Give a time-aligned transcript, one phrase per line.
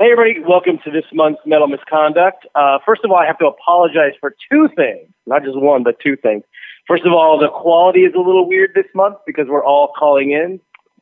[0.00, 0.44] Hey, everybody.
[0.44, 2.48] Welcome to this month's Metal Misconduct.
[2.56, 5.08] Uh, first of all, I have to apologize for two things.
[5.24, 6.42] Not just one, but two things.
[6.88, 10.32] First of all, the quality is a little weird this month because we're all calling
[10.32, 10.58] in.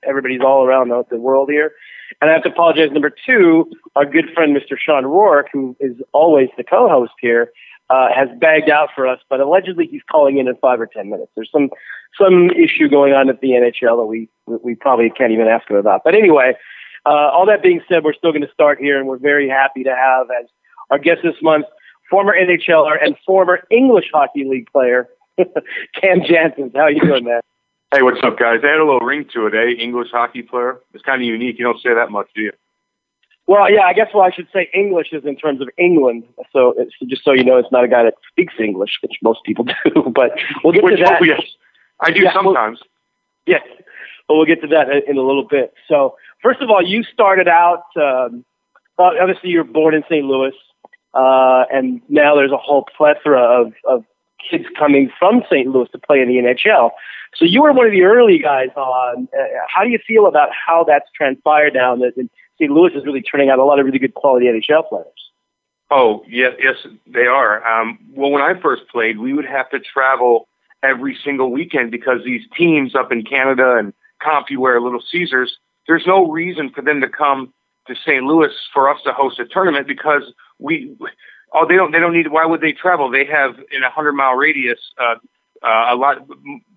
[0.06, 1.72] Everybody's all around the, world here.
[2.20, 2.90] And I have to apologize.
[2.92, 4.76] Number two, our good friend, Mr.
[4.76, 7.50] Sean Rourke, who is always the co-host here,
[7.88, 11.08] uh, has bagged out for us, but allegedly he's calling in in five or ten
[11.08, 11.32] minutes.
[11.34, 11.70] There's some
[12.20, 15.76] some issue going on at the NHL that we we probably can't even ask him
[15.76, 16.02] about.
[16.04, 16.52] But anyway,
[17.06, 19.84] uh, all that being said, we're still going to start here, and we're very happy
[19.84, 20.48] to have as
[20.90, 21.66] our guest this month
[22.10, 25.08] former NHLer and former English Hockey League player
[26.00, 26.70] Cam Janssen.
[26.74, 27.40] How you doing, man?
[27.94, 28.60] Hey, what's up, guys?
[28.62, 29.80] They had a little ring to it, eh?
[29.82, 30.78] English hockey player.
[30.94, 31.58] It's kind of unique.
[31.58, 32.52] You don't say that much, do you?
[33.46, 36.24] Well, yeah, I guess what I should say English is in terms of England.
[36.52, 39.40] So it's just so you know, it's not a guy that speaks English, which most
[39.44, 40.02] people do.
[40.14, 40.32] But
[40.62, 41.20] we'll get Which, to that.
[41.20, 41.42] oh, yes.
[42.00, 42.80] I do Yeah, well- sometimes.
[43.46, 43.62] Yes,
[44.32, 45.74] but we'll get to that in- a little bit.
[45.88, 47.84] So first of all, you started out.
[47.96, 48.46] Um,
[48.98, 50.24] obviously, you're born in St.
[50.24, 50.54] Louis,
[51.12, 54.04] uh, and now there's a whole plethora of, of
[54.50, 55.68] kids coming from St.
[55.68, 56.92] Louis to play in the NHL.
[57.34, 59.28] So you were one of the early guys on.
[59.38, 61.94] Uh, how do you feel about how that's transpired now?
[61.96, 62.14] That
[62.58, 62.70] St.
[62.70, 65.06] Louis is really turning out a lot of really good quality NHL players.
[65.90, 67.62] Oh, yes, yes, they are.
[67.66, 70.48] Um, well, when I first played, we would have to travel
[70.82, 73.92] every single weekend because these teams up in Canada and
[74.24, 77.52] CompuWare, Little Caesars, there's no reason for them to come
[77.86, 78.22] to St.
[78.22, 80.22] Louis for us to host a tournament because
[80.58, 80.94] we,
[81.54, 82.28] oh, they don't, they don't need.
[82.30, 83.10] Why would they travel?
[83.10, 85.16] They have in a hundred mile radius uh,
[85.62, 86.18] uh, a lot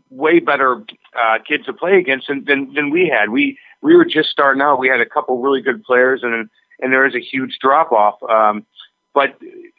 [0.10, 0.84] way better
[1.20, 3.30] uh, kids to play against than, than than we had.
[3.30, 4.80] We we were just starting out.
[4.80, 8.22] We had a couple really good players, and and there is a huge drop off.
[8.24, 8.66] Um,
[9.14, 9.38] but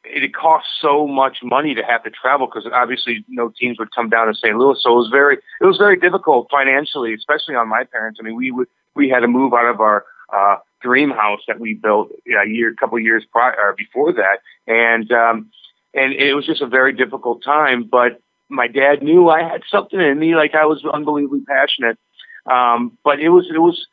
[0.09, 4.09] it, cost so much money to have to travel because obviously no teams would come
[4.09, 4.57] down to St.
[4.57, 4.79] Louis.
[4.81, 8.19] So it was very it was very difficult financially, especially on my parents.
[8.21, 11.61] I mean, we would we had to move out of our uh, dream house that
[11.61, 15.51] we built a year, a couple years prior or before that, and um,
[15.95, 17.85] and it was just a very difficult time.
[17.85, 21.99] But my dad knew I had something in me, like I was unbelievably passionate.
[22.47, 23.87] Um, but it was it was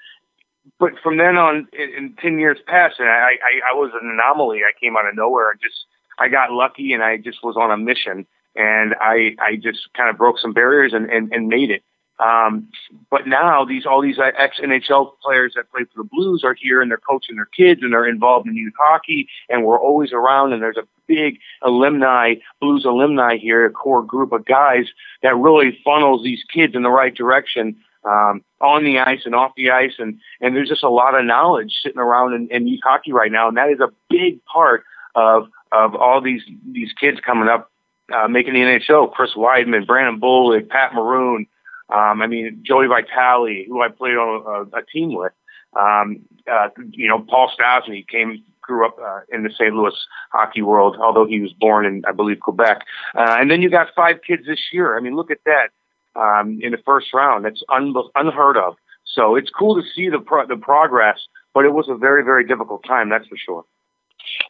[0.79, 4.09] but from then on, in, in ten years passed, and I, I I was an
[4.09, 4.59] anomaly.
[4.59, 5.49] I came out of nowhere.
[5.49, 5.85] I just
[6.19, 8.25] I got lucky, and I just was on a mission,
[8.55, 11.83] and I I just kind of broke some barriers and and, and made it.
[12.19, 12.69] Um,
[13.09, 16.81] but now these all these ex NHL players that play for the Blues are here,
[16.81, 20.53] and they're coaching their kids, and they're involved in youth hockey, and we're always around.
[20.53, 24.85] And there's a big alumni, Blues alumni here, a core group of guys
[25.23, 27.75] that really funnels these kids in the right direction
[28.05, 31.25] um, on the ice and off the ice, and and there's just a lot of
[31.25, 34.83] knowledge sitting around in, in youth hockey right now, and that is a big part
[35.15, 37.71] of of all these these kids coming up,
[38.13, 39.11] uh, making the NHL.
[39.11, 41.47] Chris Wideman, Brandon Bollig, Pat Maroon.
[41.89, 45.33] Um, I mean Joey Vitale, who I played on a, a team with.
[45.77, 49.73] Um, uh, you know Paul Stastny came grew up uh, in the St.
[49.73, 49.93] Louis
[50.31, 52.81] hockey world, although he was born in I believe Quebec.
[53.15, 54.97] Uh, and then you got five kids this year.
[54.97, 55.69] I mean look at that
[56.15, 57.45] um, in the first round.
[57.45, 58.75] That's un- unheard of.
[59.05, 61.19] So it's cool to see the pro- the progress,
[61.53, 63.09] but it was a very very difficult time.
[63.09, 63.65] That's for sure.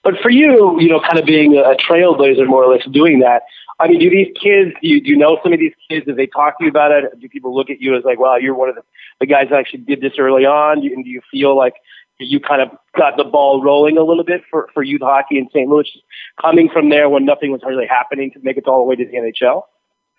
[0.03, 3.43] But for you, you know, kind of being a trailblazer, more or less, doing that.
[3.79, 4.71] I mean, do these kids?
[4.81, 6.05] Do you, do you know some of these kids?
[6.05, 7.19] Do they talk to you about it?
[7.19, 8.83] Do people look at you as like, "Wow, you're one of the,
[9.19, 10.81] the guys that actually did this early on"?
[10.81, 11.73] Do and do you feel like
[12.19, 15.49] you kind of got the ball rolling a little bit for for youth hockey in
[15.49, 15.67] St.
[15.67, 15.89] Louis,
[16.41, 19.05] coming from there when nothing was really happening to make it all the way to
[19.05, 19.63] the NHL?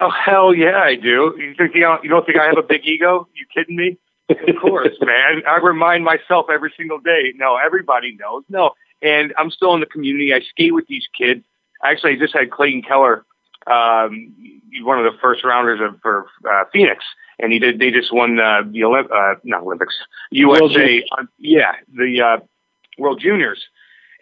[0.00, 1.34] Oh hell yeah, I do.
[1.38, 3.28] You think you don't, you don't think I have a big ego?
[3.34, 3.98] You kidding me?
[4.28, 5.42] Of course, man.
[5.46, 7.32] I remind myself every single day.
[7.36, 8.42] No, everybody knows.
[8.48, 8.72] No,
[9.04, 10.32] and I'm still in the community.
[10.32, 11.44] I skate with these kids.
[11.84, 13.24] Actually, I just had Clayton Keller,
[13.66, 14.32] um,
[14.82, 17.04] one of the first rounders of, for uh, Phoenix,
[17.38, 17.78] and he did.
[17.78, 19.94] They just won uh, the Olymp- uh, not Olympics,
[20.30, 21.04] USA.
[21.12, 22.44] Uh, yeah, the uh,
[22.98, 23.62] World Juniors,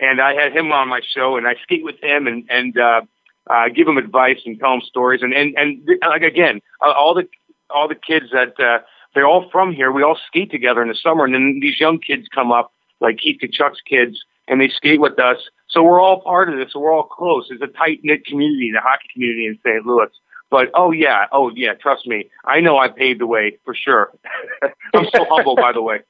[0.01, 3.03] and I had him on my show, and I skate with him, and and uh,
[3.49, 7.29] uh, give him advice and tell him stories, and and and like again, all the
[7.71, 8.83] all the kids that uh,
[9.15, 9.93] they're all from here.
[9.93, 13.19] We all skate together in the summer, and then these young kids come up, like
[13.19, 15.39] Keith Tkachuk's kids, and they skate with us.
[15.69, 16.73] So we're all part of this.
[16.73, 17.49] So we're all close.
[17.51, 19.87] It's a tight knit community, the hockey community in St.
[19.87, 20.09] Louis.
[20.51, 24.13] But oh yeah, oh yeah, trust me, I know I paved the way for sure.
[24.95, 26.01] I'm so humble, by the way.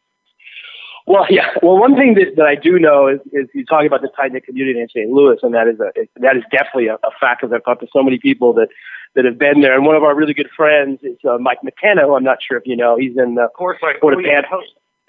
[1.07, 1.49] Well, yeah.
[1.63, 4.33] Well, one thing that, that I do know is, is you talking about the tight
[4.33, 5.11] knit community in St.
[5.11, 5.91] Louis, and that is a
[6.21, 7.43] that is definitely a, a fact.
[7.43, 8.69] Because I've talked to so many people that
[9.15, 12.03] that have been there, and one of our really good friends is uh, Mike McKenna,
[12.03, 12.97] who I'm not sure if you know.
[12.97, 13.95] He's in the Of course, I.
[14.03, 14.43] Oh, yeah.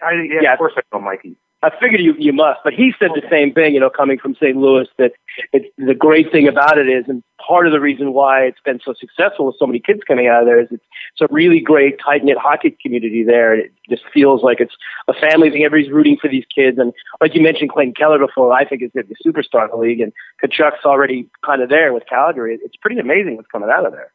[0.02, 0.54] I, yeah, Yeah.
[0.54, 1.38] of course I know Mikey.
[1.64, 3.74] I figured you you must, but he said the same thing.
[3.74, 4.58] You know, coming from St.
[4.58, 5.14] Louis, that
[5.54, 8.82] it's the great thing about it is, and part of the reason why it's been
[8.84, 10.84] so successful with so many kids coming out of there is it's,
[11.14, 13.54] it's a really great tight knit hockey community there.
[13.54, 14.76] And it just feels like it's
[15.08, 15.64] a family thing.
[15.64, 18.92] Everybody's rooting for these kids, and like you mentioned, Clayton Keller before, I think is
[18.94, 20.12] the superstar in the league, and
[20.44, 22.60] Tkachuk's already kind of there with Calgary.
[22.62, 24.12] It's pretty amazing what's coming out of there.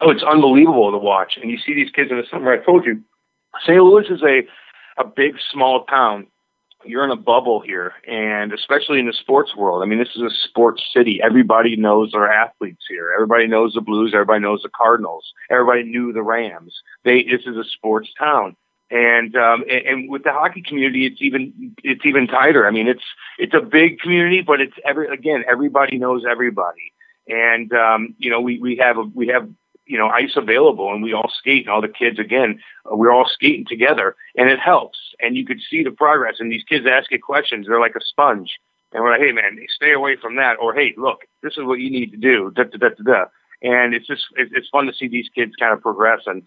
[0.00, 2.50] Oh, it's unbelievable to watch, and you see these kids in the summer.
[2.50, 3.02] I told you,
[3.66, 3.82] St.
[3.82, 4.42] Louis is a
[4.98, 6.26] a big small town
[6.88, 9.82] you're in a bubble here, and especially in the sports world.
[9.82, 11.20] I mean, this is a sports city.
[11.22, 13.12] Everybody knows their athletes here.
[13.14, 14.12] Everybody knows the Blues.
[14.14, 15.32] Everybody knows the Cardinals.
[15.50, 16.74] Everybody knew the Rams.
[17.04, 18.56] They this is a sports town,
[18.90, 22.66] and um, and, and with the hockey community, it's even it's even tighter.
[22.66, 23.04] I mean, it's
[23.38, 26.92] it's a big community, but it's every again everybody knows everybody,
[27.28, 29.48] and um, you know we we have a, we have
[29.88, 33.10] you know, ice available and we all skate and all the kids, again, uh, we're
[33.10, 34.98] all skating together and it helps.
[35.18, 37.66] And you could see the progress and these kids ask you questions.
[37.66, 38.58] They're like a sponge.
[38.92, 40.56] And we're like, hey, man, stay away from that.
[40.60, 42.52] Or, hey, look, this is what you need to do.
[42.54, 43.24] Da, da, da, da, da.
[43.60, 46.20] And it's just, it's fun to see these kids kind of progress.
[46.26, 46.42] And,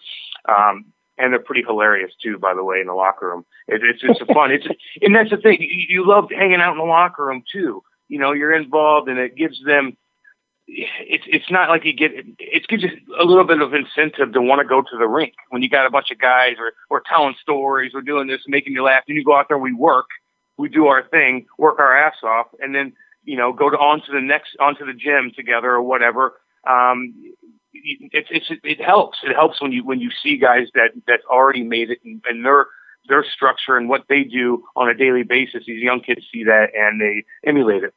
[0.48, 0.86] um,
[1.18, 3.46] and they're pretty hilarious too, by the way, in the locker room.
[3.68, 4.52] It, it's just fun.
[4.52, 4.66] It's,
[5.02, 5.62] and that's the thing.
[5.62, 7.84] You, you love hanging out in the locker room too.
[8.08, 9.98] You know, you're involved and it gives them,
[10.74, 12.90] it's it's not like you get it gives you
[13.20, 15.86] a little bit of incentive to want to go to the rink when you got
[15.86, 19.04] a bunch of guys or or telling stories or doing this making you laugh.
[19.08, 20.08] Then you go out there and we work
[20.58, 24.02] we do our thing work our ass off and then you know go to on
[24.06, 26.34] to the next onto the gym together or whatever.
[26.68, 27.14] Um
[27.74, 29.20] it's it's it helps.
[29.24, 32.46] It helps when you when you see guys that that already made it and, and
[32.46, 32.68] their
[33.10, 35.64] their structure and what they do on a daily basis.
[35.66, 37.94] These young kids see that and they emulate it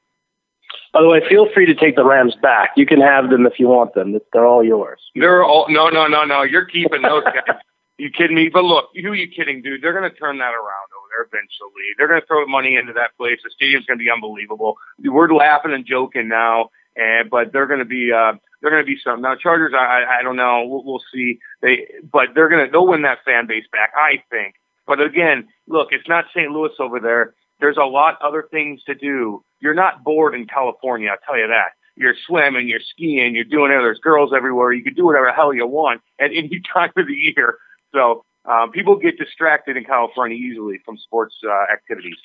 [0.95, 2.71] by the way, feel free to take the Rams back.
[2.77, 4.17] You can have them if you want them.
[4.33, 5.01] They're all yours.
[5.17, 6.43] They're all no, no, no, no.
[6.43, 7.59] You're keeping those guys.
[7.99, 8.49] you kidding me?
[8.49, 9.83] But look, who are you kidding, dude?
[9.83, 11.83] They're going to turn that around over there eventually.
[11.99, 13.41] They're going to throw money into that place.
[13.43, 14.77] The stadium's going to be unbelievable.
[15.03, 18.87] We're laughing and joking now, and but they're going to be uh, they're going to
[18.87, 19.23] be something.
[19.23, 20.65] Now, Chargers, I I don't know.
[20.65, 21.41] We'll, we'll see.
[21.61, 24.55] They but they're going to they'll win that fan base back, I think.
[24.87, 26.53] But again, look, it's not St.
[26.53, 27.35] Louis over there.
[27.61, 29.43] There's a lot other things to do.
[29.61, 31.71] You're not bored in California, I'll tell you that.
[31.97, 33.77] You're swimming, you're skiing, you're doing it.
[33.77, 34.73] There's girls everywhere.
[34.73, 37.59] You can do whatever the hell you want at any time of the year.
[37.95, 42.17] So um, people get distracted in California easily from sports uh, activities.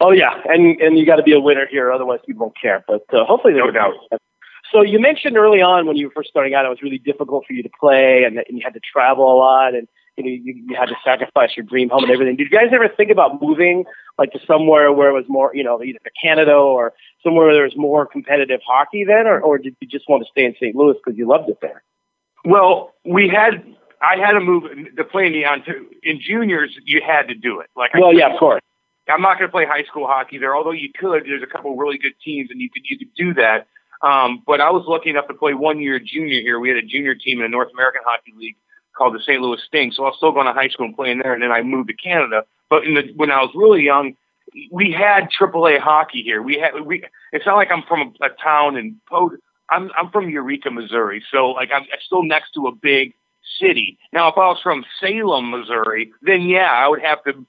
[0.00, 2.84] Oh yeah, and and you got to be a winner here, otherwise people won't care.
[2.88, 3.94] But uh, hopefully, no doubt.
[4.72, 7.44] So you mentioned early on when you were first starting out, it was really difficult
[7.46, 9.86] for you to play, and, and you had to travel a lot, and
[10.16, 12.36] you know you, you had to sacrifice your dream home and everything.
[12.36, 13.84] Did you guys ever think about moving
[14.18, 16.92] like to somewhere where it was more, you know, either to Canada or
[17.22, 20.30] somewhere where there was more competitive hockey then, or, or did you just want to
[20.30, 20.76] stay in St.
[20.76, 21.82] Louis because you loved it there?
[22.44, 23.64] Well, we had,
[24.00, 24.64] I had to move
[24.96, 25.64] to play in the on
[26.02, 26.76] in juniors.
[26.84, 27.70] You had to do it.
[27.76, 28.60] Like, well, yeah, of course.
[29.08, 31.24] I'm not going to play high school hockey there, although you could.
[31.24, 33.66] There's a couple of really good teams, and you could you could do that.
[34.02, 36.58] Um, but I was lucky enough to play one year junior here.
[36.58, 38.56] We had a junior team in the North American Hockey League
[38.96, 39.40] called the St.
[39.40, 39.92] Louis Sting.
[39.92, 41.88] So I was still going to high school and playing there, and then I moved
[41.88, 42.44] to Canada.
[42.70, 44.14] But in the, when I was really young,
[44.70, 46.42] we had AAA hockey here.
[46.42, 47.04] We had we.
[47.32, 49.32] It's not like I'm from a, a town in Pod.
[49.70, 51.24] I'm I'm from Eureka, Missouri.
[51.30, 53.14] So like I'm still next to a big
[53.60, 53.98] city.
[54.12, 57.46] Now, if I was from Salem, Missouri, then yeah, I would have to.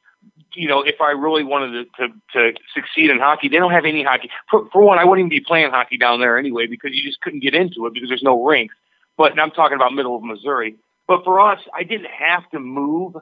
[0.56, 3.86] You know, if I really wanted to, to, to succeed in hockey, they don't have
[3.86, 4.30] any hockey.
[4.52, 7.22] For, for one, I wouldn't even be playing hockey down there anyway because you just
[7.22, 8.76] couldn't get into it because there's no rinks.
[9.18, 10.76] But I'm talking about middle of Missouri.
[11.08, 13.16] But for us, I didn't have to move,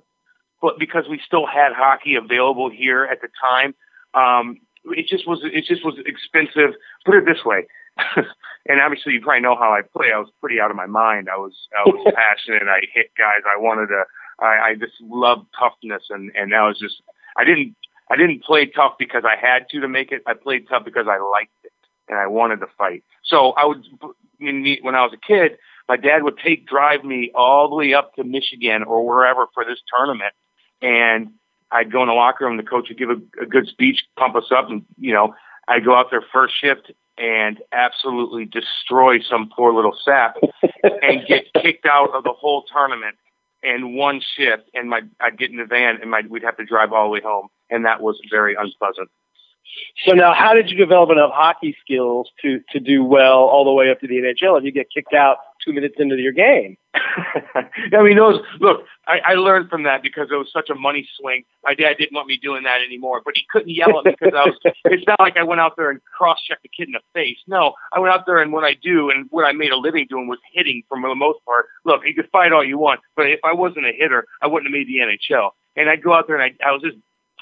[0.62, 3.74] but because we still had hockey available here at the time,
[4.14, 6.76] um, it just was it just was expensive.
[7.06, 7.66] Put it this way,
[8.68, 10.12] and obviously you probably know how I play.
[10.14, 11.28] I was pretty out of my mind.
[11.32, 12.64] I was I was passionate.
[12.68, 13.42] I hit guys.
[13.46, 14.04] I wanted to.
[14.40, 17.02] I, I just loved toughness, and and that was just
[17.38, 17.76] I didn't
[18.10, 20.22] I didn't play tough because I had to to make it.
[20.26, 21.72] I played tough because I liked it
[22.10, 23.04] and I wanted to fight.
[23.24, 23.84] So I would
[24.40, 25.58] when I was a kid,
[25.88, 29.66] my dad would take drive me all the way up to Michigan or wherever for
[29.66, 30.34] this tournament,
[30.82, 31.30] and
[31.72, 32.58] I'd go in the locker room.
[32.58, 35.34] The coach would give a, a good speech, pump us up, and you know
[35.68, 40.38] I'd go out there first shift and absolutely destroy some poor little sap
[40.84, 43.16] and get kicked out of the whole tournament
[43.64, 44.64] in one shift.
[44.74, 47.10] And my I'd get in the van and my we'd have to drive all the
[47.10, 49.10] way home, and that was very unpleasant.
[50.06, 53.72] So now, how did you develop enough hockey skills to to do well all the
[53.72, 54.58] way up to the NHL?
[54.58, 58.86] If you get kicked out two minutes into your game, I mean, those look.
[59.08, 61.44] I, I learned from that because it was such a money swing.
[61.64, 64.34] My dad didn't want me doing that anymore, but he couldn't yell at me because
[64.36, 64.58] I was.
[64.86, 67.38] it's not like I went out there and cross checked the kid in the face.
[67.48, 70.08] No, I went out there and what I do and what I made a living
[70.10, 71.68] doing was hitting for the most part.
[71.86, 74.68] Look, you could fight all you want, but if I wasn't a hitter, I wouldn't
[74.68, 75.52] have made the NHL.
[75.76, 76.98] And I'd go out there and I, I was just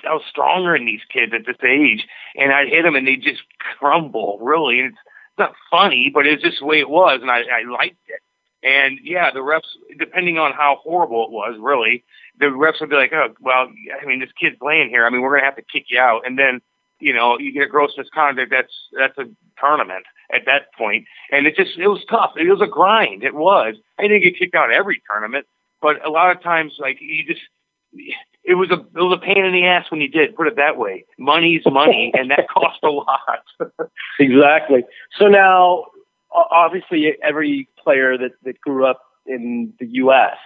[0.08, 3.22] I was stronger than these kids at this age, and I'd hit them and they'd
[3.22, 3.41] just
[3.77, 4.39] crumble.
[4.41, 5.00] Really, and it's,
[5.39, 8.22] not funny, but it's just the way it was, and I, I liked it.
[8.62, 12.03] And yeah, the refs, depending on how horrible it was, really,
[12.38, 15.06] the refs would be like, "Oh, well, I mean, this kid's playing here.
[15.06, 16.60] I mean, we're gonna have to kick you out." And then,
[17.00, 18.51] you know, you get a gross misconduct.
[18.51, 22.34] That's that's a tournament at that point, and it just it was tough.
[22.36, 23.24] It was a grind.
[23.24, 23.75] It was.
[23.98, 25.46] I didn't get kicked out every tournament,
[25.82, 27.41] but a lot of times, like you just,
[28.50, 30.36] it was a it was a pain in the ass when you did.
[30.36, 31.06] Put it that way.
[31.20, 33.44] Money's money, and that cost a lot.
[34.20, 34.84] exactly.
[35.20, 35.86] So now,
[36.32, 40.38] obviously, every player that that grew up in the U.S.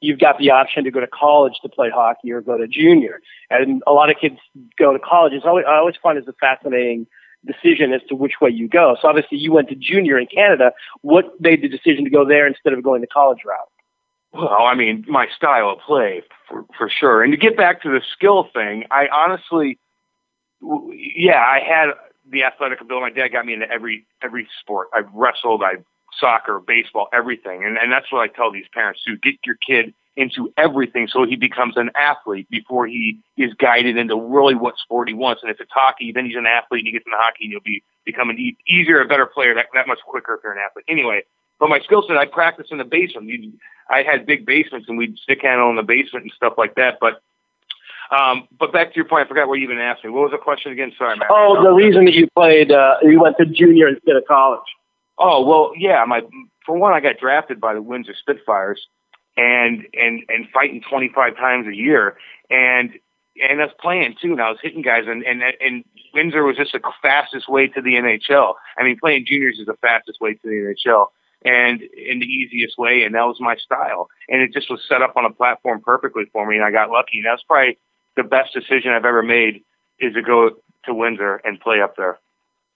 [0.00, 3.20] You've got the option to go to college to play hockey or go to junior,
[3.48, 4.36] and a lot of kids
[4.78, 5.32] go to college.
[5.32, 7.06] It's always, I always find it's a fascinating
[7.46, 8.96] decision as to which way you go.
[9.00, 10.72] So obviously you went to junior in Canada.
[11.00, 13.70] What made the decision to go there instead of going the college route?
[14.36, 17.22] Well, I mean, my style of play for, for sure.
[17.22, 19.78] And to get back to the skill thing, I honestly,
[20.60, 21.90] yeah, I had
[22.30, 23.14] the athletic ability.
[23.14, 24.88] My dad got me into every every sport.
[24.92, 25.76] I wrestled, I
[26.18, 27.64] soccer, baseball, everything.
[27.64, 31.26] And and that's what I tell these parents to get your kid into everything so
[31.26, 35.42] he becomes an athlete before he is guided into really what sport he wants.
[35.42, 37.60] And if it's hockey, then he's an athlete and he gets into hockey and you'll
[37.60, 40.58] be become an e- easier, a better player that, that much quicker if you're an
[40.58, 40.86] athlete.
[40.88, 41.22] Anyway,
[41.58, 43.28] but my skill set, I practice in the basement.
[43.28, 43.52] You,
[43.88, 46.98] I had big basements and we'd stick handle in the basement and stuff like that.
[47.00, 47.22] But
[48.10, 50.10] um, but back to your point, I forgot what you even asked me.
[50.10, 50.92] What was the question again?
[50.96, 51.28] Sorry, Matt.
[51.30, 54.60] Oh, the reason that you played, uh, you went to junior instead of college.
[55.18, 56.04] Oh well, yeah.
[56.06, 56.22] My
[56.64, 58.86] for one, I got drafted by the Windsor Spitfires,
[59.36, 62.16] and and and fighting 25 times a year,
[62.50, 62.90] and
[63.42, 65.84] and I was playing too, and I was hitting guys, and and and
[66.14, 68.54] Windsor was just the fastest way to the NHL.
[68.78, 71.06] I mean, playing juniors is the fastest way to the NHL,
[71.44, 75.02] and in the easiest way, and that was my style, and it just was set
[75.02, 77.78] up on a platform perfectly for me, and I got lucky, and that's probably
[78.16, 79.62] the best decision I've ever made
[80.00, 80.50] is to go
[80.84, 82.18] to Windsor and play up there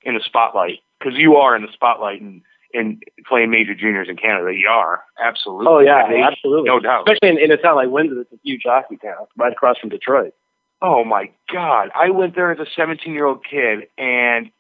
[0.03, 4.17] in the spotlight because you are in the spotlight and and playing major juniors in
[4.17, 4.55] Canada.
[4.55, 5.67] You are absolutely.
[5.69, 7.09] Oh yeah, they, absolutely, no doubt.
[7.09, 9.89] Especially in, in a town like Windsor, it's a huge hockey town, right across from
[9.91, 10.35] Detroit.
[10.83, 11.91] Oh my God!
[11.95, 14.51] I went there as a 17 year old kid, and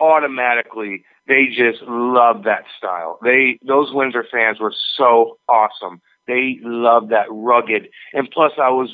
[0.00, 3.18] automatically they just loved that style.
[3.22, 6.00] They those Windsor fans were so awesome.
[6.26, 8.90] They loved that rugged, and plus I was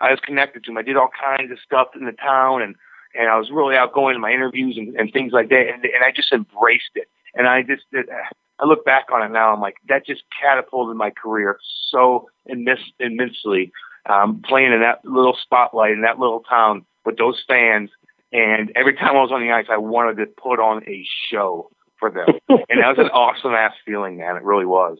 [0.00, 0.78] I was connected to them.
[0.78, 2.74] I did all kinds of stuff in the town, and
[3.14, 6.04] and I was really outgoing in my interviews and, and things like that, and, and
[6.04, 7.08] I just embraced it.
[7.34, 9.52] And I just, I look back on it now.
[9.52, 11.58] I'm like, that just catapulted my career
[11.90, 13.72] so immense, immensely.
[14.08, 17.90] Um, playing in that little spotlight in that little town with those fans,
[18.32, 21.70] and every time I was on the ice, I wanted to put on a show
[21.98, 24.36] for them, and that was an awesome ass feeling, man.
[24.36, 24.98] It really was.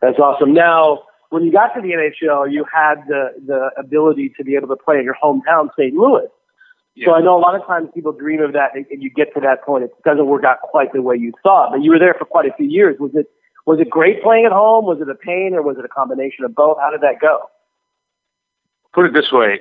[0.00, 0.52] That's awesome.
[0.52, 4.68] Now, when you got to the NHL, you had the the ability to be able
[4.68, 5.94] to play in your hometown, St.
[5.94, 6.26] Louis.
[6.94, 7.06] Yeah.
[7.06, 9.34] So I know a lot of times people dream of that, and, and you get
[9.34, 11.70] to that point, it doesn't work out quite the way you thought.
[11.72, 12.96] But you were there for quite a few years.
[13.00, 13.26] Was it
[13.66, 14.84] was it great playing at home?
[14.84, 16.78] Was it a pain, or was it a combination of both?
[16.80, 17.50] How did that go?
[18.92, 19.60] Put it this way,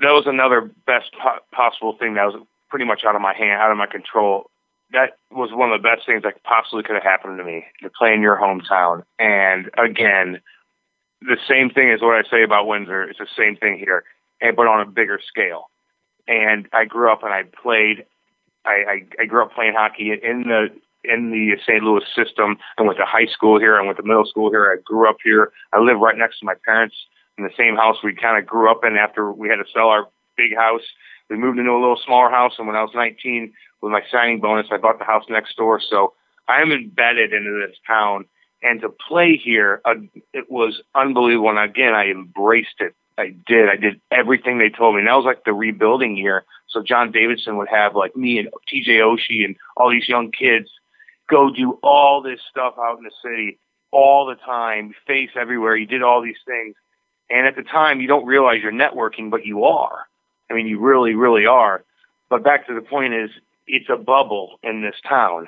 [0.00, 3.60] that was another best po- possible thing that was pretty much out of my hand,
[3.60, 4.50] out of my control.
[4.92, 7.90] That was one of the best things that possibly could have happened to me to
[7.90, 9.04] play in your hometown.
[9.18, 10.40] And again,
[11.20, 13.04] the same thing is what I say about Windsor.
[13.04, 14.04] It's the same thing here,
[14.40, 15.70] but on a bigger scale
[16.30, 18.06] and I grew up and I played.
[18.64, 20.68] I, I, I grew up playing hockey in the
[21.02, 21.82] in the St.
[21.82, 22.56] Louis system.
[22.78, 23.78] I went to high school here.
[23.78, 24.70] I went to middle school here.
[24.70, 25.50] I grew up here.
[25.72, 26.94] I live right next to my parents
[27.40, 28.96] in the same house we kind of grew up in.
[28.96, 30.82] After we had to sell our big house,
[31.28, 32.54] we moved into a little smaller house.
[32.58, 35.80] And when I was 19, with my signing bonus, I bought the house next door.
[35.80, 36.12] So
[36.48, 38.26] I'm embedded into this town.
[38.62, 39.94] And to play here, uh,
[40.34, 41.48] it was unbelievable.
[41.48, 43.68] And again, I embraced it I did.
[43.68, 45.00] I did everything they told me.
[45.00, 46.44] And that was like the rebuilding year.
[46.68, 50.70] So John Davidson would have like me and TJ Oshie and all these young kids
[51.28, 53.58] go do all this stuff out in the city
[53.92, 55.76] all the time, face everywhere.
[55.76, 56.74] You did all these things.
[57.30, 60.06] And at the time, you don't realize you're networking, but you are.
[60.50, 61.84] I mean, you really, really are.
[62.28, 63.30] But back to the point is,
[63.66, 65.46] it's a bubble in this town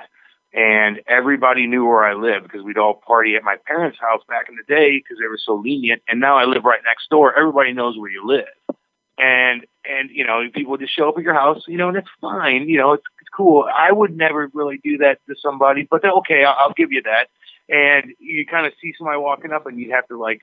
[0.55, 4.49] and everybody knew where I lived because we'd all party at my parents' house back
[4.49, 6.03] in the day because they were so lenient.
[6.09, 7.37] And now I live right next door.
[7.37, 8.77] Everybody knows where you live,
[9.19, 12.09] and and you know people just show up at your house, you know, and it's
[12.21, 12.69] fine.
[12.69, 13.65] You know, it's, it's cool.
[13.73, 17.29] I would never really do that to somebody, but okay, I'll, I'll give you that.
[17.69, 20.43] And you kind of see somebody walking up, and you'd have to like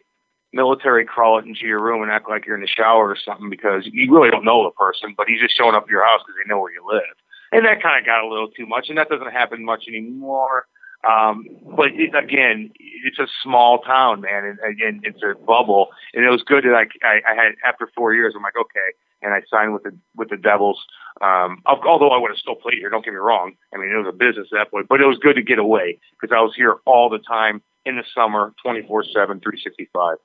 [0.53, 3.83] military crawl into your room and act like you're in the shower or something because
[3.91, 6.35] you really don't know the person, but he's just showing up at your house because
[6.41, 7.15] they know where you live
[7.51, 10.67] and that kind of got a little too much, and that doesn't happen much anymore.
[11.07, 11.45] Um,
[11.77, 15.89] but it, again, it's a small town, man, and again, it's a bubble.
[16.13, 18.91] And it was good that I, I, I had after four years, I'm like, okay,
[19.21, 20.83] and I signed with the with the Devils.
[21.21, 23.53] Um, although I would have still played here, don't get me wrong.
[23.73, 25.59] I mean, it was a business at that point, but it was good to get
[25.59, 30.17] away because I was here all the time in the summer, 24 7, 365.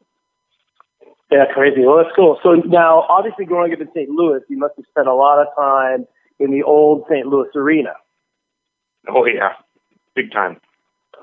[1.31, 1.81] Yeah, crazy.
[1.85, 2.39] Well, that's cool.
[2.43, 4.09] So now, obviously, growing up in St.
[4.11, 6.07] Louis, you must have spent a lot of time
[6.39, 7.27] in the old St.
[7.27, 7.95] Louis arena.
[9.09, 9.53] Oh yeah,
[10.15, 10.61] big time.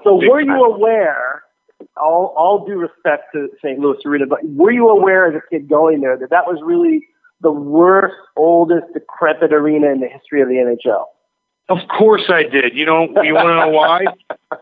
[0.03, 0.55] So big were time.
[0.55, 1.43] you aware?
[1.97, 3.79] All, all due respect to St.
[3.79, 7.07] Louis Arena, but were you aware as a kid going there that that was really
[7.41, 11.05] the worst, oldest, decrepit arena in the history of the NHL?
[11.69, 12.75] Of course I did.
[12.75, 14.05] You know, you want to know why?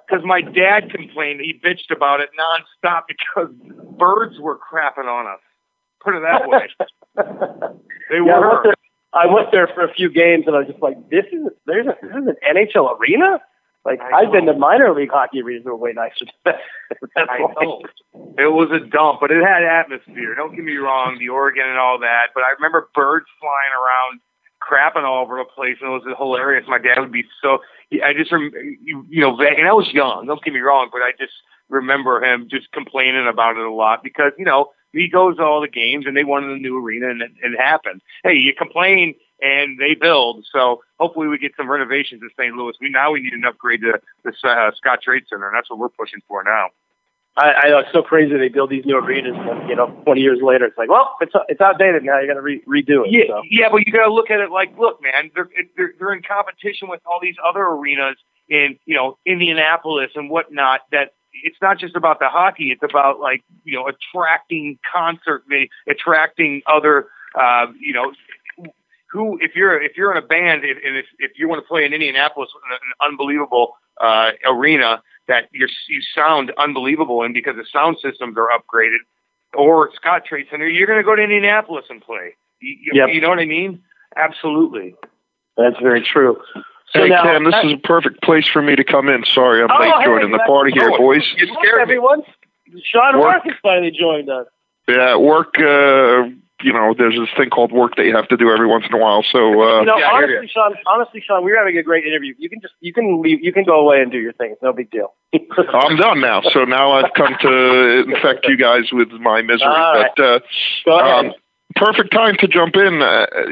[0.07, 1.41] Because my dad complained.
[1.41, 3.49] He bitched about it nonstop because
[3.97, 5.39] birds were crapping on us.
[6.03, 6.67] Put it that way.
[8.09, 8.45] they yeah, were.
[8.45, 8.75] I went, there,
[9.13, 11.87] I went there for a few games, and I was just like, "This is there's
[11.87, 13.39] a, this is an NHL arena."
[13.85, 16.25] Like I've been to minor league hockey arenas that were way nicer.
[17.15, 17.81] I know.
[18.37, 20.35] It was a dump, but it had atmosphere.
[20.35, 22.35] Don't get me wrong, the organ and all that.
[22.35, 24.19] But I remember birds flying around
[24.69, 26.65] crapping all over the place, and it was hilarious.
[26.67, 27.59] My dad would be so.
[27.91, 30.27] I just you know, and I was young.
[30.27, 31.33] Don't get me wrong, but I just
[31.69, 35.61] remember him just complaining about it a lot because you know he goes to all
[35.61, 38.01] the games and they wanted a new arena and it, it happened.
[38.23, 40.45] Hey, you complain and they build.
[40.51, 42.55] So hopefully we get some renovations in St.
[42.55, 42.73] Louis.
[42.81, 45.89] We now we need an upgrade to the uh, Scottrade Center, and that's what we're
[45.89, 46.69] pushing for now.
[47.37, 50.19] I, I know it's so crazy they build these new arenas, and you know, 20
[50.19, 52.19] years later, it's like, well, it's it's outdated now.
[52.19, 53.11] You got to re- redo it.
[53.11, 53.41] Yeah, so.
[53.49, 56.21] yeah, but you got to look at it like, look, man, they're, they're they're in
[56.21, 58.17] competition with all these other arenas
[58.49, 60.81] in you know Indianapolis and whatnot.
[60.91, 65.43] That it's not just about the hockey; it's about like you know attracting concert,
[65.87, 67.07] attracting other
[67.39, 68.11] uh, you know
[69.11, 71.85] who if you're if you're in a band and if, if you want to play
[71.85, 77.97] in Indianapolis, an unbelievable uh, arena that you you sound unbelievable in because the sound
[78.01, 78.97] systems are upgraded,
[79.53, 82.35] or Scottrade Center, you're going to go to Indianapolis and play.
[82.59, 83.09] You, yep.
[83.13, 83.81] you know what I mean?
[84.17, 84.95] Absolutely.
[85.55, 86.41] That's very true.
[86.91, 89.23] So hey, now, Ken, this is a perfect place for me to come in.
[89.23, 91.23] Sorry, I'm oh, late hey, joining the party here, boys.
[91.37, 92.23] You scared everyone.
[92.83, 93.45] Sean work.
[93.45, 94.47] Marcus finally joined us.
[94.87, 95.59] Yeah, work.
[95.59, 96.29] Uh,
[96.61, 98.93] you know, there's this thing called work that you have to do every once in
[98.93, 99.23] a while.
[99.23, 102.33] So, uh, you know, yeah, honestly, Sean, honestly, Sean, we were having a great interview.
[102.37, 104.51] You can just, you can leave, you can go away and do your thing.
[104.51, 105.13] It's no big deal.
[105.33, 106.41] I'm done now.
[106.41, 109.67] So now I've come to infect you guys with my misery.
[109.67, 110.09] Right.
[110.15, 110.39] But, uh,
[110.85, 111.25] go ahead.
[111.25, 111.33] Um,
[111.75, 112.99] perfect time to jump in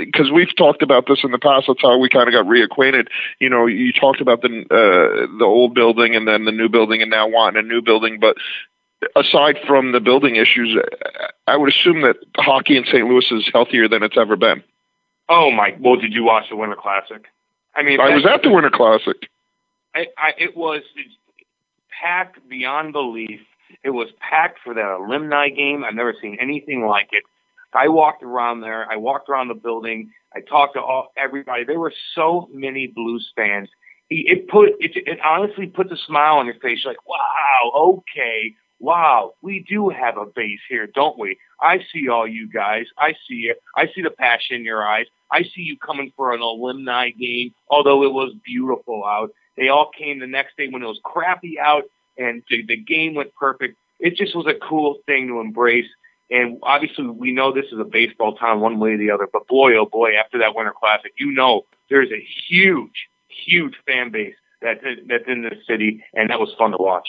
[0.06, 1.66] because uh, we've talked about this in the past.
[1.68, 3.08] That's how we kind of got reacquainted.
[3.40, 7.02] You know, you talked about the uh, the old building and then the new building,
[7.02, 8.20] and now wanting a new building.
[8.20, 8.38] But
[9.16, 10.78] aside from the building issues,
[11.48, 13.08] I would assume that hockey in St.
[13.08, 14.64] Louis is healthier than it's ever been.
[15.30, 15.76] Oh my!
[15.80, 17.26] Well, did you watch the Winter Classic?
[17.76, 19.30] I mean, I was at the Winter Classic.
[19.94, 20.82] I, I, it was
[22.02, 23.42] packed beyond belief.
[23.84, 25.84] It was packed for that alumni game.
[25.84, 27.24] I've never seen anything like it.
[27.74, 28.90] I walked around there.
[28.90, 30.12] I walked around the building.
[30.34, 31.64] I talked to all everybody.
[31.66, 33.70] There were so many Blues fans.
[34.10, 36.80] It put it, it honestly puts a smile on your face.
[36.86, 41.38] Like, wow, okay, wow, we do have a base here, don't we?
[41.62, 42.86] I see all you guys.
[42.98, 43.62] I see it.
[43.76, 45.06] I see the passion in your eyes.
[45.32, 49.32] I see you coming for an alumni game, although it was beautiful out.
[49.58, 51.84] They all came the next day when it was crappy out
[52.18, 53.78] and the, the game went perfect.
[54.00, 55.88] It just was a cool thing to embrace.
[56.30, 59.48] And obviously, we know this is a baseball town one way or the other, but
[59.48, 64.36] boy, oh boy, after that Winter Classic, you know there's a huge, huge fan base
[64.62, 67.08] that, that's in this city, and that was fun to watch.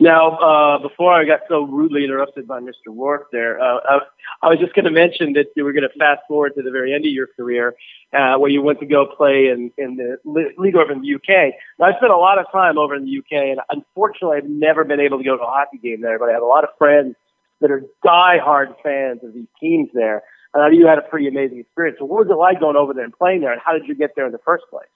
[0.00, 2.86] Now, uh, before I got so rudely interrupted by Mr.
[2.86, 3.98] Rourke there, uh, I,
[4.42, 6.70] I, was just going to mention that you were going to fast forward to the
[6.70, 7.74] very end of your career,
[8.12, 11.52] uh, where you went to go play in, in the league over in the UK.
[11.80, 14.84] Now, I spent a lot of time over in the UK, and unfortunately, I've never
[14.84, 16.70] been able to go to a hockey game there, but I have a lot of
[16.78, 17.16] friends
[17.60, 20.22] that are die-hard fans of these teams there.
[20.54, 21.98] And I know you had a pretty amazing experience.
[21.98, 23.96] So what was it like going over there and playing there, and how did you
[23.96, 24.86] get there in the first place?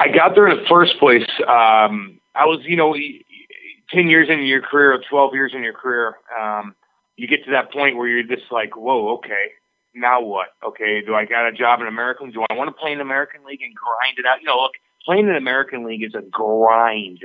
[0.00, 1.28] I got there in the first place.
[1.46, 2.96] Um, I was, you know,
[3.92, 6.74] 10 years in your career or 12 years in your career, um,
[7.16, 9.52] you get to that point where you're just like, whoa, okay,
[9.94, 10.48] now what?
[10.64, 12.30] Okay, do I got a job in American?
[12.30, 14.40] Do I want to play in American League and grind it out?
[14.40, 14.72] You know, look,
[15.04, 17.20] playing in American League is a grind.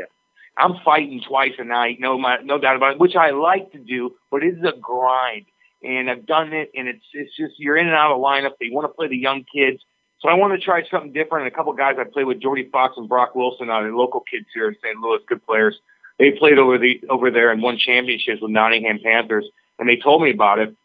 [0.57, 3.77] I'm fighting twice a night, no, my, no doubt about it, which I like to
[3.77, 5.45] do, but it is a grind.
[5.83, 8.53] And I've done it, and it's it's just you're in and out of lineup.
[8.59, 9.79] They want to play the young kids,
[10.19, 11.45] so I want to try something different.
[11.45, 14.21] And a couple guys I played with, Jordy Fox and Brock Wilson, are the local
[14.21, 14.97] kids here in St.
[14.97, 15.79] Louis, good players
[16.19, 19.45] they played over the over there and won championships with Nottingham Panthers,
[19.79, 20.75] and they told me about it,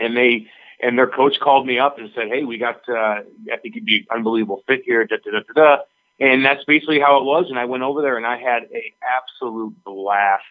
[0.00, 0.46] and they
[0.80, 3.20] and their coach called me up and said, "Hey, we got uh,
[3.52, 5.82] I think you'd be an unbelievable fit here." Da, da, da, da, da.
[6.20, 7.46] And that's basically how it was.
[7.48, 10.44] And I went over there and I had a absolute blast.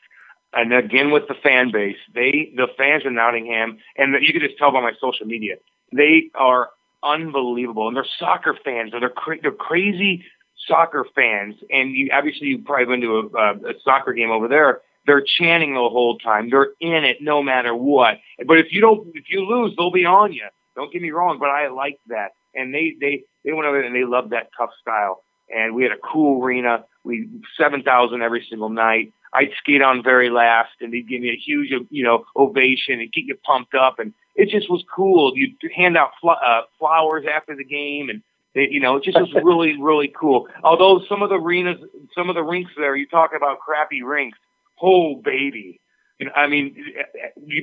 [0.53, 4.57] and again with the fan base, they the fans in Nottingham, and you can just
[4.57, 5.55] tell by my social media,
[5.93, 6.69] they are
[7.03, 8.91] unbelievable, and they're soccer fans.
[8.93, 10.23] and They're cra- they're crazy
[10.67, 14.81] soccer fans, and you obviously you probably been to a, a soccer game over there.
[15.07, 16.49] They're chanting the whole time.
[16.49, 18.19] They're in it no matter what.
[18.45, 20.47] But if you don't, if you lose, they'll be on you.
[20.75, 23.85] Don't get me wrong, but I like that, and they they they went over there
[23.85, 25.23] and they loved that tough style.
[25.53, 26.85] And we had a cool arena.
[27.03, 29.13] We seven thousand every single night.
[29.33, 33.11] I'd skate on very last, and they'd give me a huge, you know, ovation and
[33.11, 35.33] get you pumped up, and it just was cool.
[35.35, 38.21] You'd hand out fl- uh, flowers after the game, and
[38.53, 40.47] they, you know, it just was really, really cool.
[40.63, 41.77] Although some of the arenas,
[42.15, 44.37] some of the rinks there, you talk about crappy rinks.
[44.81, 45.79] Oh baby,
[46.21, 46.75] you know, I mean,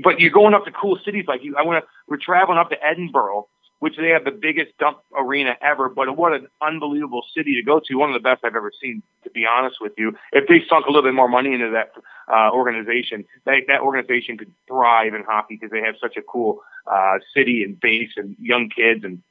[0.03, 1.57] but you're going up to cool cities like you.
[1.57, 1.89] I want to.
[2.09, 3.47] We're traveling up to Edinburgh,
[3.79, 5.89] which they have the biggest dump arena ever.
[5.89, 7.95] But what an unbelievable city to go to.
[7.95, 10.17] One of the best I've ever seen, to be honest with you.
[10.33, 11.93] If they sunk a little bit more money into that
[12.33, 16.61] uh, organization, that, that organization could thrive in hockey because they have such a cool
[16.91, 19.05] uh, city and base and young kids.
[19.05, 19.23] And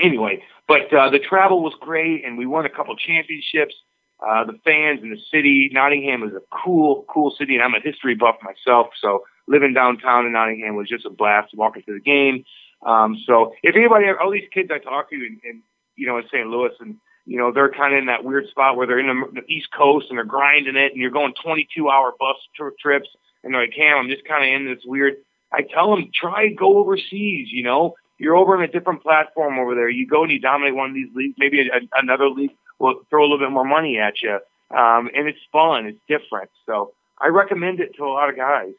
[0.00, 3.74] anyway, but uh, the travel was great, and we won a couple championships.
[4.26, 7.80] Uh, the fans and the city, Nottingham is a cool, cool city, and I'm a
[7.80, 8.88] history buff myself.
[9.00, 12.44] So living downtown in Nottingham was just a blast walking to the game.
[12.84, 15.62] Um, so if anybody, all these kids I talk to in, in
[15.96, 16.46] you know, in St.
[16.46, 19.40] Louis and, you know, they're kind of in that weird spot where they're in the,
[19.40, 23.08] the East Coast and they're grinding it and you're going 22 hour bus tri- trips
[23.42, 25.14] and they're like, Cam, I'm just kind of in this weird,
[25.52, 29.74] I tell them, try go overseas, you know, you're over in a different platform over
[29.74, 29.88] there.
[29.88, 33.02] You go and you dominate one of these leagues, maybe a, a, another league will
[33.10, 34.38] throw a little bit more money at you.
[34.70, 35.86] Um, and it's fun.
[35.86, 36.50] It's different.
[36.66, 38.74] So I recommend it to a lot of guys.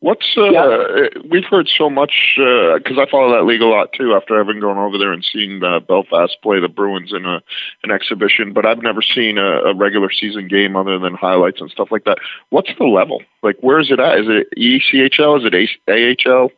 [0.00, 1.08] What's uh, yeah.
[1.30, 4.14] we've heard so much because uh, I follow that league a lot too.
[4.14, 7.40] After having gone over there and seen uh, Belfast play the Bruins in a
[7.82, 11.70] an exhibition, but I've never seen a, a regular season game other than highlights and
[11.70, 12.18] stuff like that.
[12.50, 13.22] What's the level?
[13.42, 14.20] Like, where is it at?
[14.20, 15.38] Is it ECHL?
[15.38, 16.50] Is it AHL?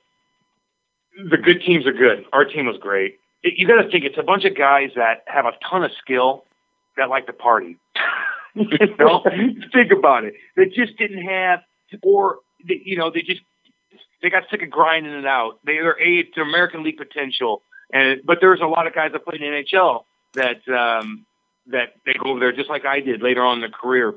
[1.18, 2.24] The good teams are good.
[2.32, 3.18] Our team was great.
[3.42, 5.90] It, you got to think it's a bunch of guys that have a ton of
[6.00, 6.44] skill
[6.96, 7.76] that like to party.
[8.54, 9.24] you know,
[9.72, 10.34] think about it.
[10.56, 11.60] They just didn't have
[12.02, 13.40] or they, you know, they just
[14.22, 15.58] they got sick of grinding it out.
[15.64, 19.24] They are a to American League potential, and but there's a lot of guys that
[19.24, 20.04] played in NHL
[20.34, 21.24] that um,
[21.68, 24.14] that they go over there just like I did later on in their career.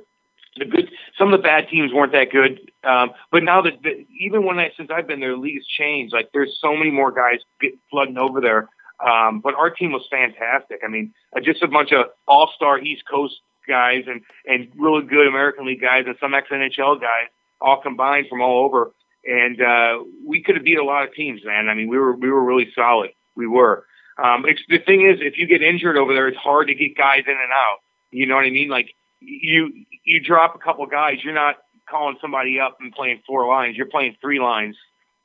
[0.57, 3.73] The good, some of the bad teams weren't that good, um, but now that
[4.19, 6.13] even when I since I've been there, the league has changed.
[6.13, 8.67] Like there's so many more guys get, flooding over there.
[8.99, 10.81] Um, but our team was fantastic.
[10.83, 13.35] I mean, uh, just a bunch of all-star East Coast
[13.67, 17.27] guys and and really good American League guys and some ex NHL guys
[17.61, 18.91] all combined from all over.
[19.23, 21.69] And uh, we could have beat a lot of teams, man.
[21.69, 23.11] I mean, we were we were really solid.
[23.35, 23.85] We were.
[24.21, 26.97] Um, it's, the thing is, if you get injured over there, it's hard to get
[26.97, 27.77] guys in and out.
[28.11, 28.67] You know what I mean?
[28.67, 31.57] Like you you drop a couple guys, you're not
[31.89, 33.77] calling somebody up and playing four lines.
[33.77, 34.75] You're playing three lines.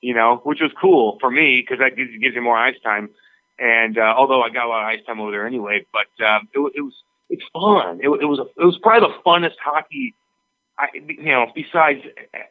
[0.03, 3.09] You know, which was cool for me because that gives, gives you more ice time.
[3.59, 6.49] And uh, although I got a lot of ice time over there anyway, but um,
[6.55, 6.93] it, it was
[7.31, 8.01] it's fun.
[8.03, 10.15] It, it was a, it was probably the funnest hockey
[10.79, 12.03] I, you know, besides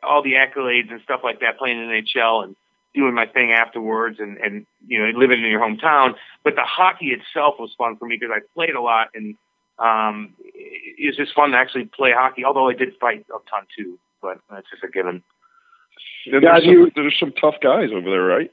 [0.02, 2.56] all the accolades and stuff like that, playing in the NHL and
[2.94, 6.16] doing my thing afterwards and, and, you know, living in your hometown.
[6.44, 9.36] But the hockey itself was fun for me because I played a lot and,
[9.80, 14.00] um, it's just fun to actually play hockey, although I did fight a ton too,
[14.22, 15.24] but that's just a given.
[16.26, 18.52] Yeah, there's, some, there's some tough guys over there, right?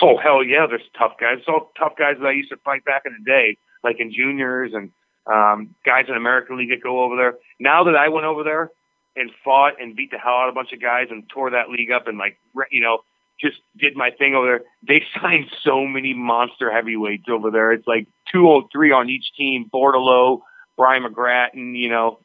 [0.00, 1.38] Oh, hell yeah, there's tough guys.
[1.38, 4.12] It's all tough guys that I used to fight back in the day, like in
[4.12, 4.90] juniors and,
[5.26, 7.34] um, guys in American League that go over there.
[7.58, 8.70] Now that I went over there,
[9.16, 11.68] and fought and beat the hell out of a bunch of guys and tore that
[11.68, 12.38] league up and like
[12.70, 12.98] you know
[13.40, 14.60] just did my thing over there.
[14.86, 17.72] They signed so many monster heavyweights over there.
[17.72, 19.70] It's like 203 on each team.
[19.72, 20.40] Bordeleau,
[20.80, 22.20] Brian McGrattan, you know,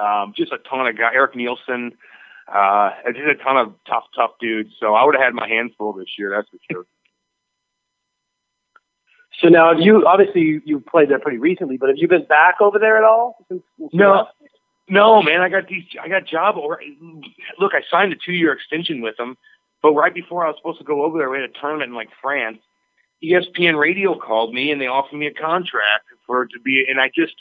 [0.00, 1.12] um, just a ton of guys.
[1.14, 1.92] Eric Nielsen,
[2.48, 4.70] uh, just a ton of tough, tough dudes.
[4.80, 6.30] So I would have had my hands full this year.
[6.34, 6.86] That's for sure.
[9.42, 12.24] So now, have you obviously you, you played there pretty recently, but have you been
[12.24, 13.36] back over there at all?
[13.50, 14.26] Since, since no,
[14.88, 15.84] no, man, I got these.
[16.02, 16.56] I got job.
[16.56, 16.80] Or
[17.58, 19.36] look, I signed a two-year extension with them,
[19.82, 21.94] but right before I was supposed to go over there, we had a tournament in
[21.94, 22.58] like France.
[23.22, 26.98] ESPN Radio called me and they offered me a contract for it to be, and
[26.98, 27.34] I just,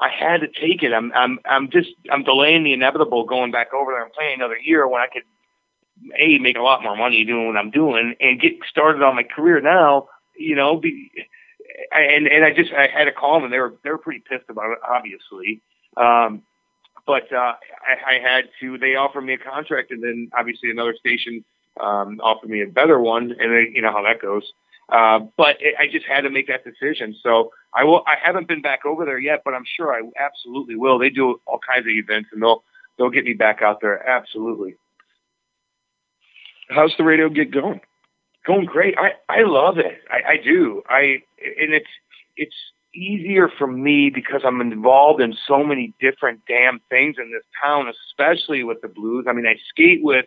[0.00, 0.92] I had to take it.
[0.92, 4.56] I'm, I'm, I'm just, I'm delaying the inevitable, going back over there and playing another
[4.56, 5.22] year when I could,
[6.16, 9.24] a make a lot more money doing what I'm doing and get started on my
[9.24, 10.08] career now.
[10.36, 11.10] You know, be,
[11.90, 14.48] and and I just I had to call and they were they were pretty pissed
[14.48, 15.60] about it, obviously.
[15.96, 16.42] Um,
[17.06, 18.78] but uh, I, I had to.
[18.78, 21.44] They offered me a contract, and then obviously another station
[21.80, 24.44] um, offered me a better one, and then you know how that goes.
[24.88, 27.14] Uh, but it, I just had to make that decision.
[27.22, 28.02] So I will.
[28.06, 30.98] I haven't been back over there yet, but I'm sure I absolutely will.
[30.98, 32.64] They do all kinds of events, and they'll
[32.96, 34.06] they'll get me back out there.
[34.08, 34.76] Absolutely.
[36.70, 37.80] How's the radio get going?
[38.46, 38.94] Going great.
[38.96, 40.00] I I love it.
[40.10, 40.82] I, I do.
[40.88, 41.22] I
[41.60, 41.90] and it's
[42.36, 42.54] it's
[42.94, 47.90] easier for me because I'm involved in so many different damn things in this town,
[48.10, 49.26] especially with the Blues.
[49.28, 50.24] I mean, I skate with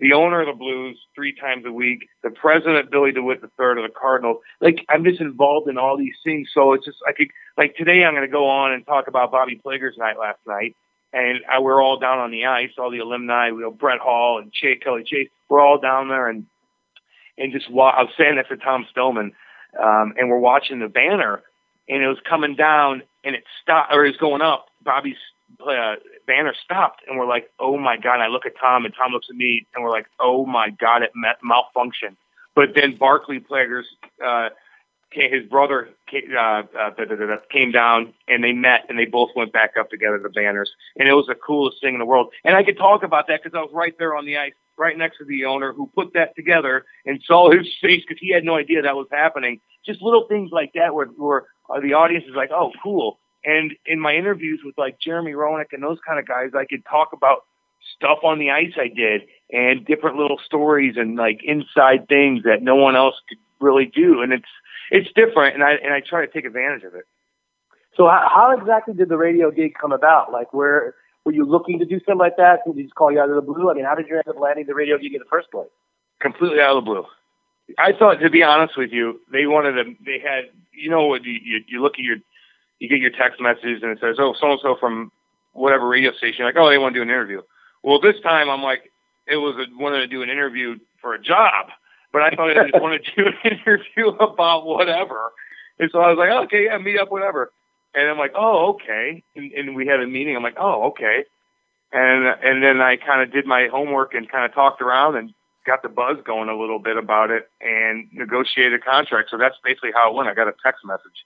[0.00, 3.84] the owner of the Blues three times a week, the president Billy DeWitt third of
[3.84, 4.38] the Cardinals.
[4.60, 8.04] Like I'm just involved in all these things, so it's just I could like today
[8.04, 10.76] I'm going to go on and talk about Bobby Plager's night last night,
[11.12, 14.38] and I, we're all down on the ice, all the alumni, we know Brett Hull
[14.38, 16.46] and Chase Kelly Chase, we're all down there and
[17.36, 19.32] and just wa- I was standing next to Tom Stillman,
[19.80, 21.42] um, and we're watching the banner,
[21.88, 24.66] and it was coming down and it stopped or it was going up.
[24.84, 25.16] Bobby's
[25.60, 28.94] uh, banner stopped, and we're like, "Oh my god!" And I look at Tom, and
[28.94, 32.16] Tom looks at me, and we're like, "Oh my god!" It malfunctioned.
[32.54, 33.82] But then Barclay Plager,
[34.24, 34.48] uh,
[35.10, 36.90] his brother came, uh, uh,
[37.50, 41.08] came down, and they met, and they both went back up together, the banners, and
[41.08, 42.32] it was the coolest thing in the world.
[42.44, 44.96] And I could talk about that because I was right there on the ice, right
[44.96, 48.44] next to the owner who put that together, and saw his face because he had
[48.44, 49.60] no idea that was happening.
[49.84, 53.72] Just little things like that, where where uh, the audience is like, "Oh, cool." And
[53.86, 57.14] in my interviews with like Jeremy Roenick and those kind of guys, I could talk
[57.14, 57.44] about
[57.96, 62.60] stuff on the ice I did and different little stories and like inside things that
[62.60, 64.20] no one else could really do.
[64.20, 64.52] And it's
[64.90, 67.06] it's different, and I and I try to take advantage of it.
[67.96, 70.30] So how, how exactly did the radio gig come about?
[70.30, 72.66] Like where were you looking to do something like that?
[72.66, 73.70] Did they just call you out of the blue?
[73.70, 75.72] I mean, how did you end up landing the radio gig in the first place?
[76.20, 77.06] Completely out of the blue.
[77.78, 79.94] I thought, to be honest with you, they wanted to.
[80.04, 82.16] They had, you know, you, you, you look at your
[82.78, 85.10] you get your text messages and it says, oh, so and so from
[85.52, 86.44] whatever radio station.
[86.44, 87.42] Like, oh, they want to do an interview.
[87.82, 88.92] Well, this time I'm like,
[89.26, 91.66] it was a, wanted to do an interview for a job,
[92.12, 95.32] but I thought I just wanted to do an interview about whatever.
[95.78, 97.52] And so I was like, okay, yeah, meet up, whatever.
[97.94, 99.22] And I'm like, oh, okay.
[99.36, 100.36] And, and we had a meeting.
[100.36, 101.24] I'm like, oh, okay.
[101.92, 105.32] And and then I kind of did my homework and kind of talked around and
[105.66, 109.30] got the buzz going a little bit about it and negotiated a contract.
[109.30, 110.28] So that's basically how it went.
[110.28, 111.24] I got a text message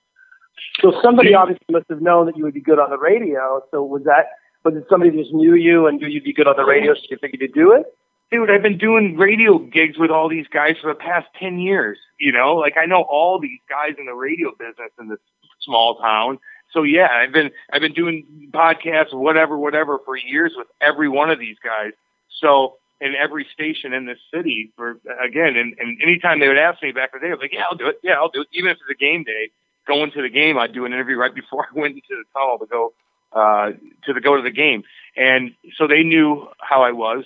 [0.80, 3.62] so somebody obviously must have known that you would be good on the radio.
[3.70, 4.26] So was that
[4.64, 7.00] was it somebody just knew you and knew you'd be good on the radio, so
[7.10, 7.86] you figured you'd do it?
[8.30, 11.98] Dude, I've been doing radio gigs with all these guys for the past ten years.
[12.18, 15.18] You know, like I know all these guys in the radio business in this
[15.60, 16.38] small town.
[16.72, 21.30] So yeah, I've been I've been doing podcasts, whatever, whatever, for years with every one
[21.30, 21.92] of these guys.
[22.40, 26.82] So in every station in this city for again, and, and anytime they would ask
[26.82, 28.00] me back in the day, I was like, yeah, I'll do it.
[28.02, 28.48] Yeah, I'll do it.
[28.52, 29.50] Even if it's a game day,
[29.86, 32.58] going to the game, I'd do an interview right before I went into the tunnel
[32.58, 32.92] to go
[33.32, 33.72] uh,
[34.04, 34.82] to the go to the game.
[35.16, 37.24] And so they knew how I was.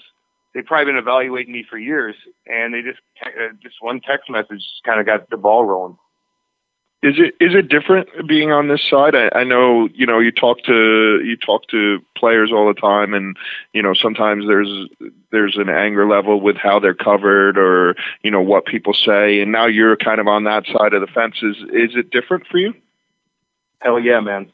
[0.55, 2.15] They've probably been evaluating me for years,
[2.47, 5.99] and they just uh, just one text message kind of got the ball rolling.
[7.03, 9.15] Is it is it different being on this side?
[9.15, 13.13] I, I know you know you talk to you talk to players all the time,
[13.13, 13.37] and
[13.75, 14.89] you know sometimes there's
[15.31, 19.53] there's an anger level with how they're covered or you know what people say, and
[19.53, 21.37] now you're kind of on that side of the fence.
[21.43, 22.73] Is is it different for you?
[23.81, 24.51] Hell yeah, man!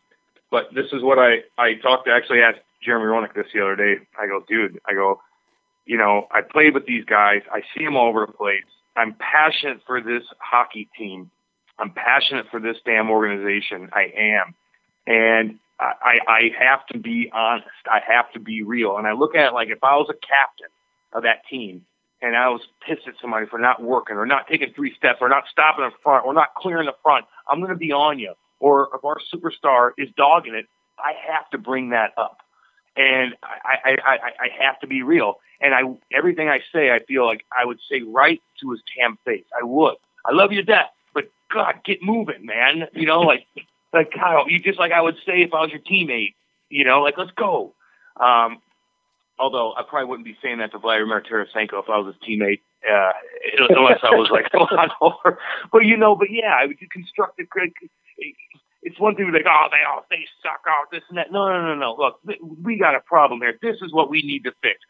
[0.50, 3.76] But this is what I I talked to actually asked Jeremy Roenick this the other
[3.76, 4.00] day.
[4.20, 5.20] I go, dude, I go,
[5.86, 7.42] you know, I played with these guys.
[7.52, 8.64] I see them all over the place.
[8.96, 11.30] I'm passionate for this hockey team
[11.82, 13.90] I'm passionate for this damn organization.
[13.92, 14.54] I am.
[15.04, 17.66] And I, I have to be honest.
[17.90, 18.98] I have to be real.
[18.98, 20.68] And I look at it like if I was a captain
[21.12, 21.84] of that team
[22.20, 25.28] and I was pissed at somebody for not working or not taking three steps or
[25.28, 28.34] not stopping in front or not clearing the front, I'm going to be on you.
[28.60, 30.66] Or if our superstar is dogging it,
[31.00, 32.38] I have to bring that up.
[32.96, 35.40] And I, I, I, I have to be real.
[35.60, 35.82] And I,
[36.16, 39.46] everything I say, I feel like I would say right to his damn face.
[39.60, 39.96] I would.
[40.24, 40.90] I love you to death.
[41.52, 42.88] God, get moving, man.
[42.94, 43.46] You know, like
[43.92, 46.34] like Kyle, you just like I would say if I was your teammate.
[46.70, 47.74] You know, like let's go.
[48.18, 48.58] Um,
[49.38, 52.60] although I probably wouldn't be saying that to Vladimir Tarasenko if I was his teammate,
[52.88, 53.12] uh,
[53.68, 55.38] unless I was like a lot over.
[55.70, 57.74] But you know, but yeah, I would do constructive critique.
[58.84, 61.30] It's one thing to be like, oh, they all they suck, oh, this and that.
[61.30, 61.96] No, no, no, no.
[61.98, 62.20] Look,
[62.62, 63.58] we got a problem here.
[63.60, 64.80] This is what we need to fix.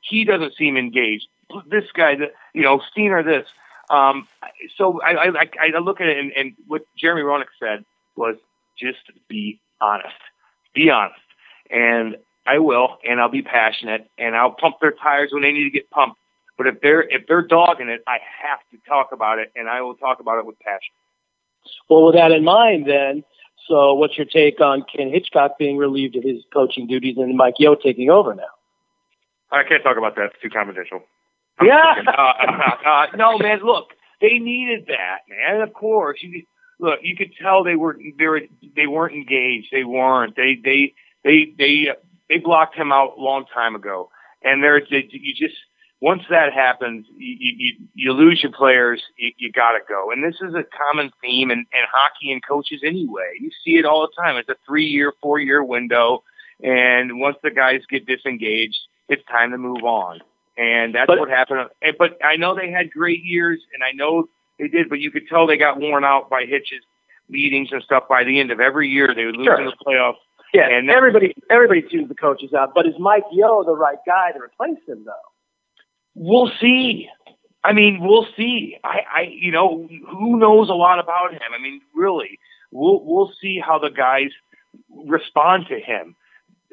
[0.00, 1.26] He doesn't seem engaged.
[1.68, 2.16] This guy,
[2.54, 3.46] you know, Steiner, this.
[3.88, 4.26] Um,
[4.76, 7.84] so I, I, I look at it, and, and what Jeremy Roenick said
[8.16, 8.36] was
[8.78, 10.14] just be honest.
[10.74, 11.20] Be honest.
[11.70, 15.64] And I will, and I'll be passionate, and I'll pump their tires when they need
[15.64, 16.18] to get pumped.
[16.56, 19.82] But if they're if they're dogging it, I have to talk about it, and I
[19.82, 20.94] will talk about it with passion.
[21.90, 23.24] Well, with that in mind, then,
[23.68, 27.54] so what's your take on Ken Hitchcock being relieved of his coaching duties and Mike
[27.58, 28.44] Yeo taking over now?
[29.50, 31.02] I can't talk about that; it's too confidential.
[31.62, 31.94] Yeah.
[32.06, 33.60] uh, uh, uh, no, man.
[33.64, 33.90] Look,
[34.20, 35.60] they needed that, man.
[35.62, 36.44] Of course, you
[36.78, 37.00] look.
[37.02, 38.42] You could tell they were they were
[38.74, 39.68] they weren't engaged.
[39.72, 40.36] They weren't.
[40.36, 41.88] They they they they
[42.28, 44.10] they blocked him out a long time ago.
[44.42, 45.56] And there, you just
[46.00, 50.10] once that happens, you, you, you lose your players, you, you got to go.
[50.10, 53.32] And this is a common theme in, in hockey and coaches anyway.
[53.40, 54.36] You see it all the time.
[54.36, 56.22] It's a three year, four year window.
[56.62, 60.20] And once the guys get disengaged, it's time to move on.
[60.56, 61.68] And that's but, what happened.
[61.98, 65.28] But I know they had great years, and I know they did, but you could
[65.28, 66.82] tell they got worn out by Hitch's
[67.28, 69.14] meetings and stuff by the end of every year.
[69.14, 69.60] They would lose sure.
[69.60, 70.16] in the playoffs.
[70.54, 72.72] Yeah, and everybody everybody tunes the coaches out.
[72.74, 75.12] But is Mike Yeo the right guy to replace him, though?
[76.14, 77.08] We'll see.
[77.62, 78.78] I mean, we'll see.
[78.84, 81.40] I, I, you know, who knows a lot about him?
[81.52, 82.38] I mean, really,
[82.70, 84.30] we'll we'll see how the guys
[85.06, 86.16] respond to him.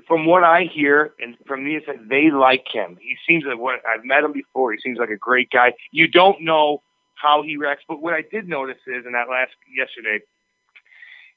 [0.07, 2.97] From what I hear, and from the inside, they like him.
[2.99, 4.71] He seems like what I've met him before.
[4.73, 5.73] He seems like a great guy.
[5.91, 6.81] You don't know
[7.15, 10.23] how he reacts, but what I did notice is in that last yesterday,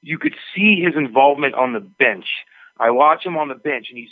[0.02, 2.26] you could see his involvement on the bench.
[2.78, 4.10] I watch him on the bench, and he's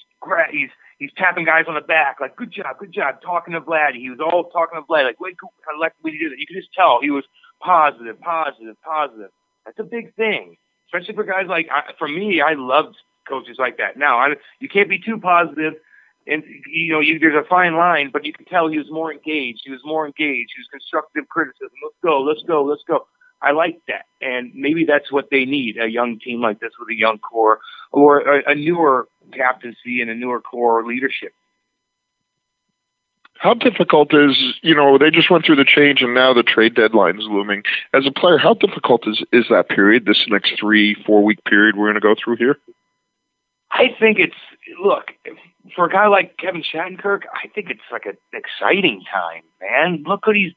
[0.50, 3.94] he's he's tapping guys on the back, like, good job, good job, talking to Vlad.
[3.94, 6.38] He was all talking to Vlad, like, wait, I like you did it.
[6.38, 7.24] You could just tell he was
[7.60, 9.30] positive, positive, positive.
[9.66, 10.56] That's a big thing,
[10.88, 12.96] especially for guys like, I, for me, I loved
[13.28, 13.96] coaches like that.
[13.96, 15.74] Now, I, you can't be too positive,
[16.26, 19.12] and you know, you, there's a fine line, but you can tell he was more
[19.12, 19.62] engaged.
[19.64, 20.52] He was more engaged.
[20.54, 21.70] He was constructive criticism.
[21.82, 23.06] Let's go, let's go, let's go.
[23.42, 26.88] I like that, and maybe that's what they need: a young team like this with
[26.88, 27.60] a young core,
[27.92, 31.32] or a, a newer captaincy and a newer core leadership.
[33.38, 36.74] How difficult is you know they just went through the change and now the trade
[36.74, 37.64] deadline is looming.
[37.92, 40.06] As a player, how difficult is is that period?
[40.06, 42.56] This next three four week period we're going to go through here.
[43.74, 44.34] I think it's
[44.82, 45.08] look
[45.74, 47.22] for a guy like Kevin Shattenkirk.
[47.32, 50.04] I think it's like an exciting time, man.
[50.06, 50.52] Look what he's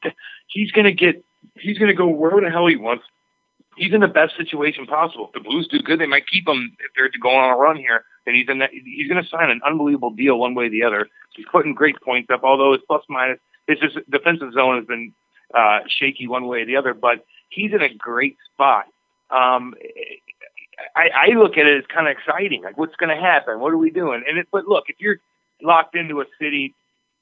[0.47, 1.23] he's to get.
[1.59, 3.03] He's to go where the hell he wants
[3.77, 5.27] he's in the best situation possible.
[5.27, 7.77] If the Blues do good, they might keep him if they're going on a run
[7.77, 8.03] here.
[8.25, 10.83] Then he's in that, he's going to sign an unbelievable deal one way or the
[10.83, 11.07] other.
[11.35, 15.13] He's putting great points up, although his plus minus his defensive zone has been
[15.53, 16.93] uh, shaky one way or the other.
[16.93, 18.85] But he's in a great spot.
[19.29, 19.75] Um,
[20.95, 22.63] I, I look at it as kind of exciting.
[22.63, 23.59] Like, what's going to happen?
[23.59, 24.23] What are we doing?
[24.27, 25.17] And it, but look, if you're
[25.61, 26.75] locked into a city,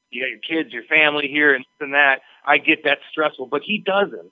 [0.09, 2.21] you got your kids, your family here, and this and that.
[2.45, 4.31] I get that stressful, but he doesn't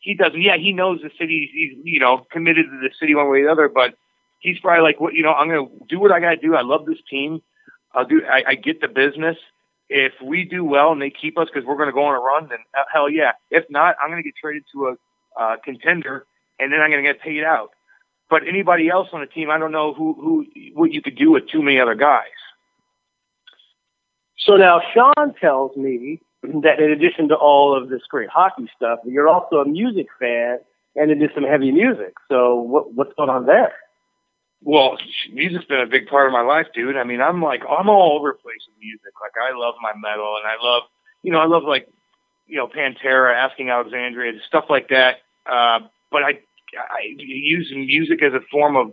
[0.00, 0.40] he doesn't.
[0.40, 1.48] Yeah, he knows the city.
[1.52, 3.68] He's you know committed to the city one way or the other.
[3.68, 3.94] But
[4.40, 6.56] he's probably like, what you know, I'm gonna do what I gotta do.
[6.56, 7.40] I love this team.
[7.94, 8.22] I'll do.
[8.24, 9.36] I, I get the business.
[9.88, 12.48] If we do well and they keep us because we're gonna go on a run,
[12.48, 13.32] then uh, hell yeah.
[13.50, 16.26] If not, I'm gonna get traded to a uh, contender,
[16.58, 17.70] and then I'm gonna get paid out.
[18.30, 21.32] But anybody else on the team, I don't know who who what you could do
[21.32, 22.26] with too many other guys.
[24.38, 29.00] So now Sean tells me that in addition to all of this great hockey stuff,
[29.04, 30.58] you're also a music fan
[30.96, 32.14] and into some heavy music.
[32.28, 33.74] So what, what's going on there?
[34.62, 34.98] Well,
[35.32, 36.96] music's been a big part of my life, dude.
[36.96, 39.12] I mean, I'm like, I'm all over the place with music.
[39.20, 40.82] Like, I love my metal and I love,
[41.22, 41.88] you know, I love like,
[42.46, 45.18] you know, Pantera, Asking Alexandria, stuff like that.
[45.46, 46.40] Uh, but I,
[46.78, 48.92] I use music as a form of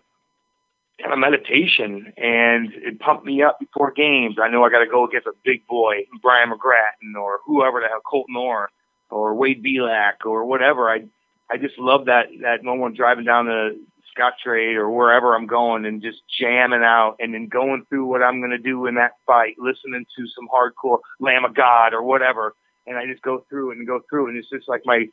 [1.02, 4.38] kind of meditation and it pumped me up before games.
[4.42, 7.88] I know I got to go against a big boy, Brian McGrattan or whoever the
[7.88, 8.70] hell, Colton Orr
[9.10, 10.90] or Wade Belak or whatever.
[10.90, 11.06] I,
[11.52, 13.80] I just love that, that moment driving down the
[14.18, 18.40] Scottrade or wherever I'm going and just jamming out and then going through what I'm
[18.40, 22.56] going to do in that fight, listening to some hardcore Lamb of God or whatever.
[22.88, 24.30] And I just go through and go through.
[24.30, 25.06] And it's just like my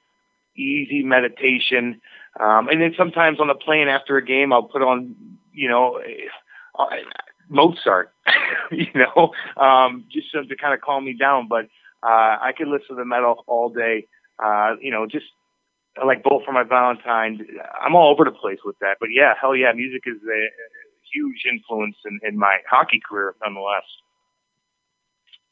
[0.57, 2.01] easy meditation.
[2.39, 5.15] Um, and then sometimes on the plane after a game, I'll put on
[5.55, 6.01] you know,
[6.79, 6.85] uh,
[7.49, 8.13] Mozart,
[8.71, 11.49] you know, um, just to kind of calm me down.
[11.49, 11.67] But
[12.03, 14.07] uh, I could listen to the metal all day.
[14.45, 15.27] Uh, you know, just
[16.05, 17.47] like Bullet for My Valentine.
[17.81, 18.97] I'm all over the place with that.
[18.99, 20.49] But yeah, hell yeah, music is a, a
[21.13, 23.85] huge influence in, in my hockey career, nonetheless.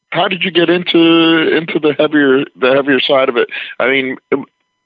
[0.09, 3.49] How did you get into into the heavier the heavier side of it?
[3.79, 4.17] I mean,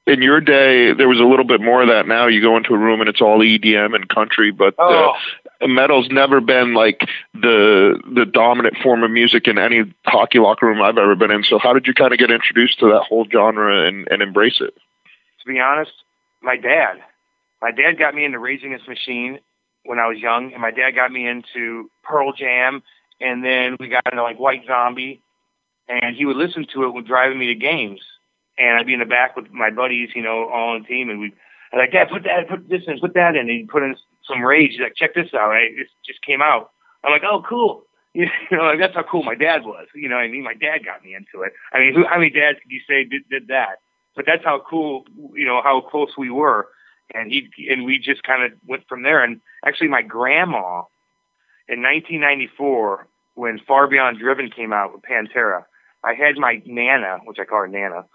[0.08, 2.08] in your day, there was a little bit more of that.
[2.08, 5.14] Now you go into a room and it's all EDM and country, but uh, oh.
[5.68, 10.82] metal's never been like the the dominant form of music in any hockey locker room
[10.82, 11.44] I've ever been in.
[11.44, 14.62] So how did you kind of get introduced to that whole genre and, and embrace
[14.62, 14.74] it?
[14.74, 15.92] To be honest,
[16.42, 17.04] my dad.
[17.62, 19.40] My dad got me into Rage Against Machine
[19.84, 22.84] when I was young, and my dad got me into Pearl Jam,
[23.20, 25.22] and then we got into like White Zombie,
[25.90, 28.02] and he would listen to it when driving me to games
[28.58, 31.10] and I'd be in the back with my buddies, you know, all on the team,
[31.10, 31.34] and we
[31.74, 33.96] I'd like, Dad, put that, put this in, put that in, and he'd put in
[34.26, 34.72] some rage.
[34.72, 35.72] He's like, check this out, right?
[35.78, 36.72] This just came out.
[37.04, 37.84] I'm like, oh, cool.
[38.14, 39.86] You know, like that's how cool my dad was.
[39.94, 41.54] You know, I mean, my dad got me into it.
[41.72, 43.78] I mean, who, how many dads could you say did, did that?
[44.16, 45.06] But that's how cool,
[45.36, 46.68] you know, how close we were,
[47.14, 49.24] and he and we just kind of went from there.
[49.24, 50.86] And actually, my grandma
[51.70, 55.66] in 1994, when Far Beyond Driven came out with Pantera,
[56.04, 58.08] I had my Nana, which I call her Nana,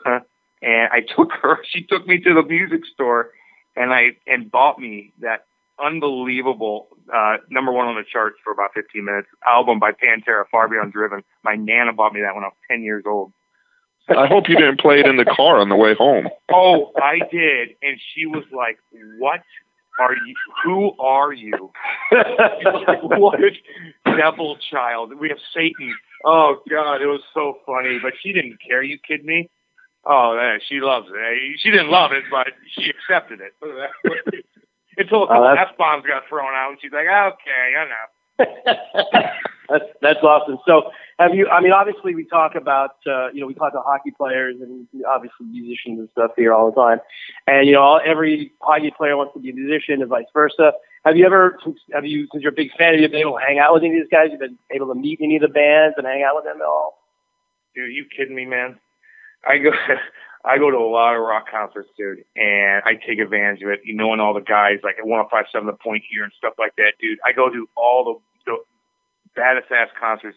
[0.62, 1.58] and I took her.
[1.68, 3.30] She took me to the music store,
[3.76, 5.46] and I and bought me that
[5.82, 10.68] unbelievable uh, number one on the charts for about 15 minutes album by Pantera, Far
[10.68, 11.22] Beyond Driven.
[11.42, 13.32] My Nana bought me that when I was 10 years old.
[14.08, 16.28] I hope you didn't play it in the car on the way home.
[16.52, 18.78] Oh, I did, and she was like,
[19.18, 19.42] "What
[20.00, 20.34] are you?
[20.64, 21.70] Who are you?
[22.10, 23.38] what
[24.04, 25.12] devil child?
[25.18, 25.94] We have Satan."
[26.24, 28.82] Oh God, it was so funny, but she didn't care.
[28.82, 29.48] You kidding me?
[30.04, 31.60] Oh, man, she loves it.
[31.60, 33.54] She didn't love it, but she accepted it.
[34.98, 38.06] Until a couple oh, f bombs got thrown out, and she's like, "Okay, I know."
[39.68, 40.58] that's that's awesome.
[40.66, 41.48] So, have you?
[41.48, 44.86] I mean, obviously, we talk about uh, you know we talk to hockey players and
[45.08, 46.98] obviously musicians and stuff here all the time,
[47.46, 50.72] and you know all, every hockey player wants to be a musician and vice versa.
[51.06, 51.58] Have you ever?
[51.94, 52.28] Have you?
[52.30, 54.02] Since you're a big fan, have you been able to hang out with any of
[54.02, 54.28] these guys?
[54.30, 56.66] You've been able to meet any of the bands and hang out with them at
[56.66, 56.98] all?
[57.74, 58.78] Dude, are you kidding me, man?
[59.46, 59.70] I go.
[60.44, 63.82] I go to a lot of rock concerts, dude, and I take advantage of it.
[63.84, 66.94] You knowing all the guys like at 105.7 The Point here and stuff like that,
[67.00, 67.20] dude.
[67.24, 68.18] I go to all the
[69.34, 70.36] baddest ass concerts,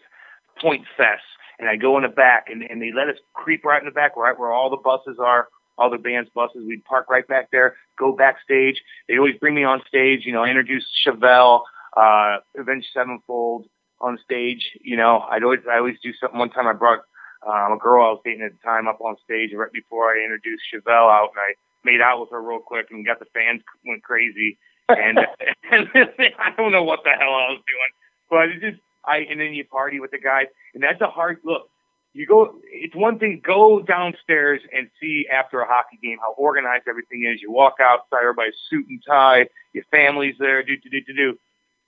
[0.60, 1.24] Point Fest,
[1.58, 3.92] and I go in the back, and, and they let us creep right in the
[3.92, 5.48] back, right where all the buses are,
[5.78, 6.62] all the band's buses.
[6.66, 8.80] We'd park right back there, go backstage.
[9.08, 10.20] They always bring me on stage.
[10.24, 11.62] You know, I introduce Chevelle,
[11.96, 13.66] uh, Avenged Sevenfold
[14.00, 14.62] on stage.
[14.80, 16.38] You know, I'd always I always do something.
[16.38, 17.00] One time I brought
[17.46, 20.22] um, a girl I was dating at the time up on stage right before I
[20.22, 23.62] introduced Chevelle out, and I made out with her real quick, and got the fans
[23.86, 24.58] went crazy.
[24.88, 25.18] and,
[25.70, 25.88] and
[26.38, 27.92] I don't know what the hell I was doing,
[28.28, 31.38] but it just I and then you party with the guys, and that's a hard
[31.44, 31.70] look.
[32.12, 32.56] You go.
[32.64, 37.40] It's one thing go downstairs and see after a hockey game how organized everything is.
[37.40, 39.48] You walk outside, everybody's suit and tie.
[39.72, 40.62] Your family's there.
[40.62, 41.38] Do do do do do.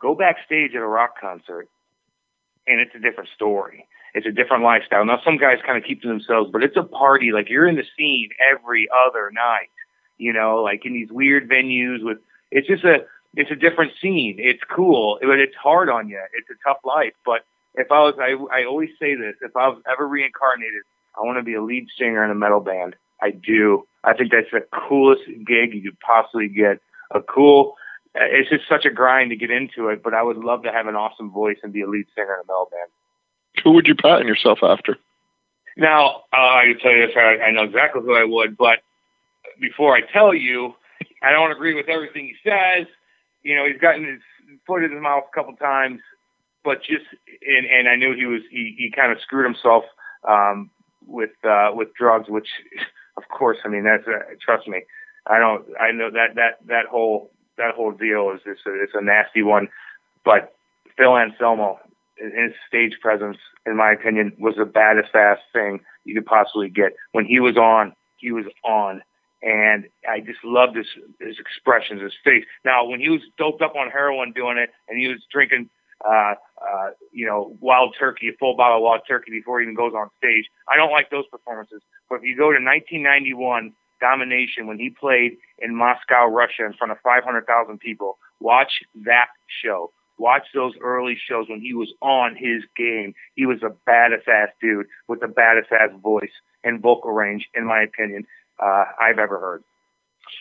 [0.00, 1.66] Go backstage at a rock concert,
[2.66, 3.88] and it's a different story.
[4.14, 5.04] It's a different lifestyle.
[5.04, 7.32] Now some guys kind of keep to themselves, but it's a party.
[7.32, 9.70] Like you're in the scene every other night.
[10.16, 12.18] You know, like in these weird venues with.
[12.50, 13.04] It's just a
[13.34, 14.36] it's a different scene.
[14.38, 16.20] It's cool, but it's hard on you.
[16.34, 17.12] It's a tough life.
[17.24, 17.44] But
[17.74, 20.82] if I was, I, I always say this: if I was ever reincarnated,
[21.16, 22.96] I want to be a lead singer in a metal band.
[23.20, 23.86] I do.
[24.04, 26.80] I think that's the coolest gig you could possibly get.
[27.11, 27.76] A cool.
[28.14, 30.86] It's just such a grind to get into it, but I would love to have
[30.86, 32.90] an awesome voice and be a lead singer in a metal band.
[33.64, 34.98] Who would you pattern yourself after?
[35.76, 38.80] Now, uh, I can tell you this: I, I know exactly who I would, but
[39.61, 40.74] before I tell you,
[41.22, 42.86] I don't agree with everything he says
[43.42, 44.20] you know, he's gotten his
[44.66, 46.00] foot in his mouth a couple times,
[46.64, 47.06] but just
[47.46, 49.84] and and I knew he was he he kind of screwed himself
[50.28, 50.70] um,
[51.06, 52.48] with uh, with drugs, which
[53.16, 54.82] of course, I mean that's uh, trust me,
[55.26, 58.92] I don't I know that that that whole that whole deal is just a, it's
[58.94, 59.68] a nasty one,
[60.24, 60.54] but
[60.96, 61.78] Phil Anselmo
[62.19, 66.93] his stage presence, in my opinion, was the baddest ass thing you could possibly get.
[67.12, 69.03] When he was on, he was on
[69.43, 70.87] and I just loved his
[71.21, 72.45] his expressions, his face.
[72.64, 75.71] Now, when he was doped up on heroin doing it, and he was drinking,
[76.05, 79.75] uh, uh, you know, wild turkey, a full bottle of wild turkey before he even
[79.75, 81.83] goes on stage, I don't like those performances.
[82.09, 86.93] But if you go to 1991 Domination when he played in Moscow, Russia, in front
[86.93, 88.71] of 500,000 people, watch
[89.05, 89.27] that
[89.64, 89.93] show.
[90.19, 93.14] Watch those early shows when he was on his game.
[93.35, 96.31] He was a baddest ass dude with the baddest ass voice
[96.64, 98.27] and vocal range, in my opinion
[98.59, 99.62] uh, I've ever heard.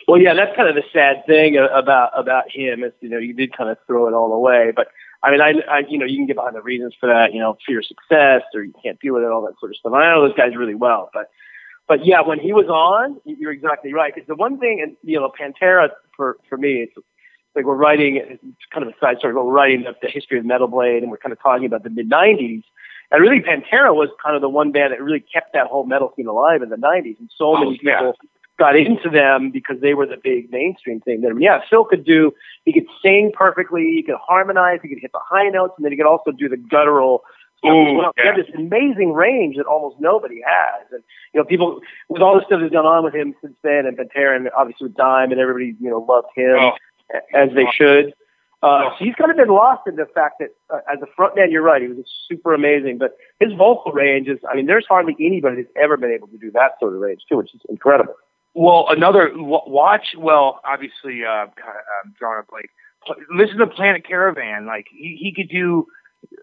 [0.06, 3.34] Well, yeah, that's kind of the sad thing about about him is you know you
[3.34, 4.88] did kind of throw it all away, but
[5.22, 7.40] I mean I, I you know you can get behind the reasons for that, you
[7.40, 9.92] know fear of success or you can't deal with it, all that sort of stuff.
[9.94, 11.30] I know those guys really well, but
[11.88, 14.14] but yeah, when he was on, you're exactly right.
[14.14, 16.94] Because the one thing, and you know, Pantera for for me, it's
[17.58, 18.42] like we're writing it's
[18.72, 21.10] kind of a side story, but we're writing the, the history of Metal Blade, and
[21.10, 22.62] we're kind of talking about the mid '90s.
[23.10, 26.12] And really, Pantera was kind of the one band that really kept that whole metal
[26.14, 27.18] scene alive in the 90s.
[27.18, 28.14] And so oh, many people
[28.58, 31.22] got into them because they were the big mainstream thing.
[31.22, 32.32] Then, yeah, Phil could do,
[32.66, 35.92] he could sing perfectly, he could harmonize, he could hit the high notes, and then
[35.92, 37.22] he could also do the guttural
[37.66, 38.12] Ooh, well.
[38.16, 40.86] He had this amazing range that almost nobody has.
[40.92, 41.02] And,
[41.34, 43.96] you know, people, with all the stuff that's gone on with him since then, and
[43.96, 46.72] Pantera, and obviously with Dime, and everybody, you know, loved him oh.
[47.34, 48.14] As they should.
[48.60, 51.50] Uh, so he's kind of been lost in the fact that uh, as a frontman,
[51.50, 55.16] you're right, he was super amazing, but his vocal range is, I mean, there's hardly
[55.20, 58.14] anybody that's ever been able to do that sort of range too, which is incredible.
[58.54, 62.70] Well, another watch, well, obviously, uh, um, drawing up like,
[63.32, 64.66] listen to Planet Caravan.
[64.66, 65.86] Like he, he could do,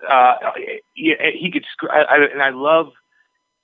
[0.09, 0.35] uh,
[0.93, 2.93] he, he could, I, I, and I love,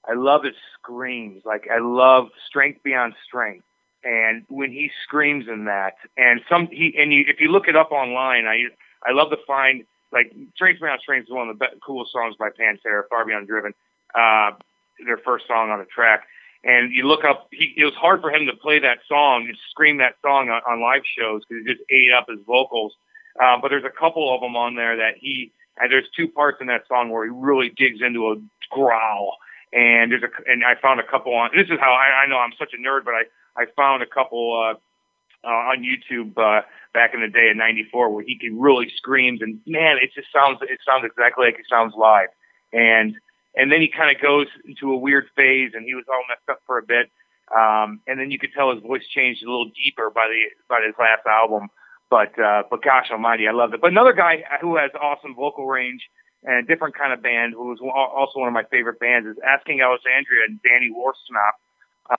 [0.06, 1.44] I love his screams.
[1.46, 3.66] Like I love Strength Beyond Strength
[4.04, 7.76] and when he screams in that, and some he and you, if you look it
[7.76, 8.66] up online, I
[9.06, 12.36] I love to find like Strength Beyond Strength is one of the best, coolest songs
[12.38, 13.74] by Pantera, Far Beyond Driven.
[14.14, 14.52] Uh,
[15.06, 16.28] their first song on the track.
[16.64, 19.58] And you look up, he, it was hard for him to play that song and
[19.72, 22.94] scream that song on, on live shows because it just ate up his vocals.
[23.42, 26.60] Uh, but there's a couple of them on there that he, and there's two parts
[26.62, 28.36] in that song where he really digs into a
[28.70, 29.38] growl.
[29.74, 32.38] And there's a, and I found a couple on, this is how I, I know
[32.38, 33.24] I'm such a nerd, but I,
[33.56, 34.76] I found a couple, uh,
[35.48, 36.62] uh, on YouTube, uh,
[36.94, 40.28] back in the day in 94 where he can really screams and man, it just
[40.32, 42.30] sounds, it sounds exactly like it sounds live.
[42.74, 43.16] And,
[43.56, 46.48] and then he kind of goes into a weird phase, and he was all messed
[46.50, 47.12] up for a bit.
[47.56, 50.82] Um, and then you could tell his voice changed a little deeper by the by
[50.86, 51.68] his last album.
[52.10, 53.82] But uh, but gosh Almighty, I loved it.
[53.82, 56.02] But another guy who has awesome vocal range
[56.44, 59.38] and a different kind of band, who was also one of my favorite bands, is
[59.46, 61.54] Asking Alexandria and Danny Worsnop.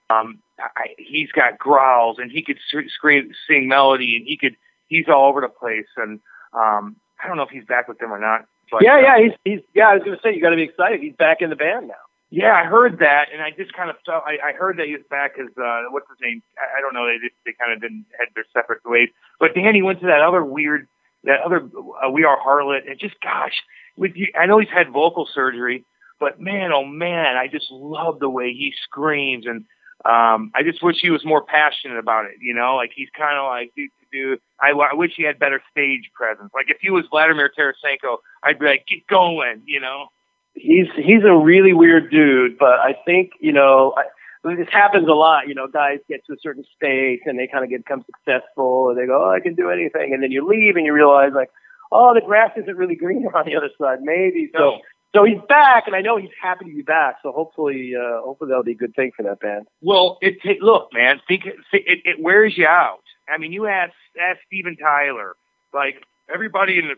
[0.09, 2.59] Um, I, he's got growls, and he could
[2.89, 4.57] scream, sing melody, and he could
[4.89, 5.89] he's all over the place.
[5.97, 6.21] And
[6.53, 8.47] um, I don't know if he's back with them or not.
[8.71, 9.89] But, yeah, yeah, he's he's yeah.
[9.89, 11.01] I was going to say you got to be excited.
[11.01, 11.95] He's back in the band now.
[12.31, 14.93] Yeah, I heard that, and I just kind of felt I, I heard that he
[14.95, 16.43] was back as uh, what's his name?
[16.57, 17.05] I, I don't know.
[17.07, 19.11] They just, they kind of didn't head their separate ways.
[19.39, 20.89] But Danny went to that other weird,
[21.25, 21.69] that other
[22.03, 23.61] uh, We Are Harlot, and just gosh,
[23.97, 25.85] with you, I know he's had vocal surgery,
[26.21, 29.65] but man, oh man, I just love the way he screams, and
[30.05, 32.33] um, I just wish he was more passionate about it.
[32.41, 35.63] You know, like he's kind of like, dude, dude, I, I wish he had better
[35.71, 36.51] stage presence.
[36.55, 40.07] Like if he was Vladimir Tarasenko, I'd be like, get going, you know.
[40.55, 43.95] He's he's a really weird dude, but I think you know.
[43.97, 44.05] I,
[44.45, 47.63] this happens a lot, you know, guys get to a certain space and they kind
[47.63, 50.13] of become successful and they go, oh, I can do anything.
[50.13, 51.51] And then you leave and you realize like,
[51.93, 54.01] oh, the grass isn't really green on the other side.
[54.03, 54.51] Maybe.
[54.53, 54.81] So, no.
[55.15, 57.17] so he's back and I know he's happy to be back.
[57.23, 59.67] So hopefully, uh, hopefully that'll be a good thing for that band.
[59.81, 63.03] Well, it, it look, man, think it, it, wears you out.
[63.29, 65.35] I mean, you ask, ask Steven Tyler,
[65.73, 66.95] like everybody in the,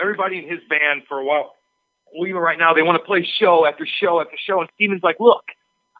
[0.00, 1.54] everybody in his band for a while,
[2.14, 4.60] well, even right now, they want to play show after show after show.
[4.60, 5.44] And Steven's like, look,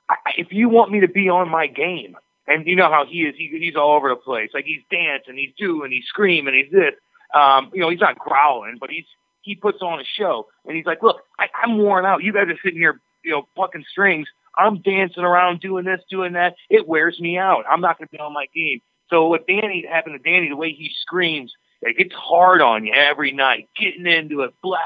[0.08, 2.16] I, if you want me to be on my game,
[2.46, 4.50] and you know how he is, he, he's all over the place.
[4.52, 6.94] Like he's dancing, he's doing, he's screaming, and he's this.
[7.34, 9.06] Um, you know, he's not growling, but he's
[9.42, 10.46] he puts on a show.
[10.66, 12.22] And he's like, look, I, I'm worn out.
[12.22, 14.28] You guys are sitting here, you know, plucking strings.
[14.56, 16.54] I'm dancing around, doing this, doing that.
[16.70, 17.64] It wears me out.
[17.68, 18.80] I'm not going to be on my game.
[19.10, 22.92] So what Danny happened to Danny, the way he screams, it gets hard on you
[22.92, 24.78] every night, getting into it, blah.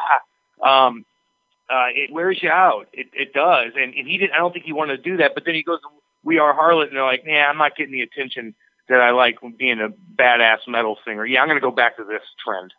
[0.65, 1.05] Um,
[1.69, 2.87] uh, it wears you out.
[2.93, 3.73] It, it does.
[3.77, 5.63] And, and he didn't, I don't think he wanted to do that, but then he
[5.63, 5.81] goes,
[6.23, 6.89] we are Harlot.
[6.89, 8.55] And they're like, yeah, I'm not getting the attention
[8.89, 9.89] that I like being a
[10.21, 11.27] badass metal singer.
[11.27, 12.73] Yeah, I'm going to go back to this trend.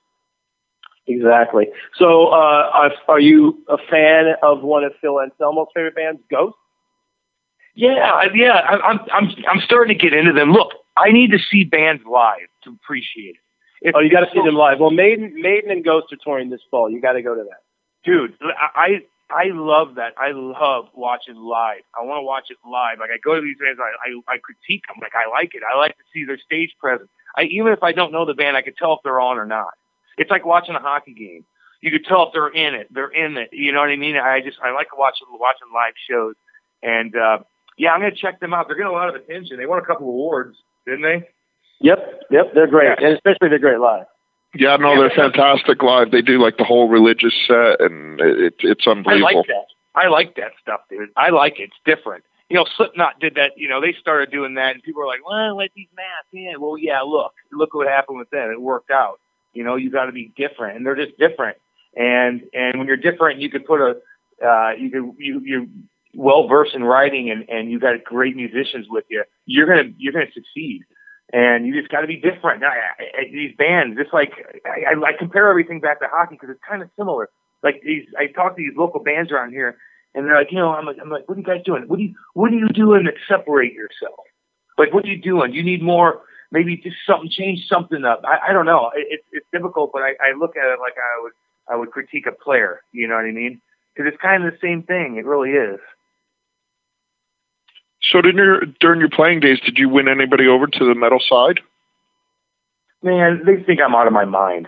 [1.07, 1.67] Exactly.
[1.97, 6.55] So, uh, are you a fan of one of Phil Anselmo's favorite bands, Ghost?
[7.75, 8.53] Yeah, yeah.
[8.53, 10.51] I'm, I'm, I'm starting to get into them.
[10.51, 13.41] Look, I need to see bands live to appreciate it.
[13.81, 14.79] If, oh, you got to see them live.
[14.79, 16.89] Well, Maiden, Maiden and Ghost are touring this fall.
[16.89, 17.59] You got to go to that.
[18.03, 20.13] Dude, I I love that.
[20.17, 21.81] I love watching live.
[21.99, 22.99] I want to watch it live.
[22.99, 24.97] Like I go to these bands, I, I I critique them.
[25.01, 25.63] Like I like it.
[25.63, 27.09] I like to see their stage presence.
[27.35, 29.45] I even if I don't know the band, I can tell if they're on or
[29.45, 29.73] not.
[30.17, 31.45] It's like watching a hockey game.
[31.81, 32.87] You can tell if they're in it.
[32.89, 33.49] They're in it.
[33.51, 34.15] You know what I mean?
[34.17, 36.35] I just I like watching watching live shows.
[36.81, 37.39] And uh
[37.77, 38.67] yeah, I'm gonna check them out.
[38.67, 39.57] They're getting a lot of attention.
[39.57, 40.57] They won a couple of awards
[40.87, 41.27] didn't they?
[41.81, 44.05] Yep, yep, they're great, and especially they're great live.
[44.55, 46.11] Yeah, no, they're fantastic live.
[46.11, 49.27] They do like the whole religious set, and it, it's unbelievable.
[49.27, 49.65] I like that.
[49.95, 51.09] I like that stuff, dude.
[51.17, 51.63] I like it.
[51.71, 52.23] It's different.
[52.49, 53.51] You know, Slipknot did that.
[53.57, 56.61] You know, they started doing that, and people were like, "Well, let these masks in."
[56.61, 58.51] Well, yeah, look, look what happened with them.
[58.51, 59.19] It worked out.
[59.53, 61.57] You know, you got to be different, and they're just different.
[61.95, 63.97] And and when you're different, you could put a,
[64.45, 65.69] uh, you could you you
[66.17, 70.13] well versed in writing and, and you've got great musicians with you, you're gonna you're
[70.13, 70.83] gonna succeed.
[71.33, 72.63] And you just got to be different.
[72.63, 74.31] I, I, these bands, just like
[74.65, 77.29] I, I, compare everything back to hockey because it's kind of similar.
[77.63, 79.77] Like these, I talk to these local bands around here,
[80.15, 81.83] and they're like, you know, I'm like, I'm like, what are you guys doing?
[81.87, 84.23] What do you, what are you doing to separate yourself?
[84.77, 85.53] Like, what are you doing?
[85.53, 88.21] You need more, maybe just something, change something up.
[88.23, 88.91] I, I don't know.
[88.95, 91.33] It, it's it's difficult, but I, I look at it like I would,
[91.67, 92.81] I would critique a player.
[92.93, 93.59] You know what I mean?
[93.93, 95.17] Because it's kind of the same thing.
[95.17, 95.79] It really is.
[98.11, 101.19] So during your during your playing days, did you win anybody over to the metal
[101.19, 101.59] side?
[103.03, 104.67] Man, they think I'm out of my mind.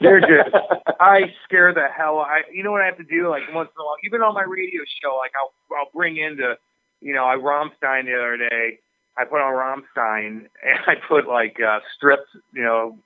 [0.00, 0.54] They're just
[1.00, 2.18] I scare the hell.
[2.18, 4.34] I you know what I have to do like once in a while, even on
[4.34, 6.54] my radio show, like I'll I'll bring into
[7.00, 8.78] you know I Rammstein the other day.
[9.18, 12.28] I put on Rammstein and I put like uh, strips.
[12.52, 12.98] You know,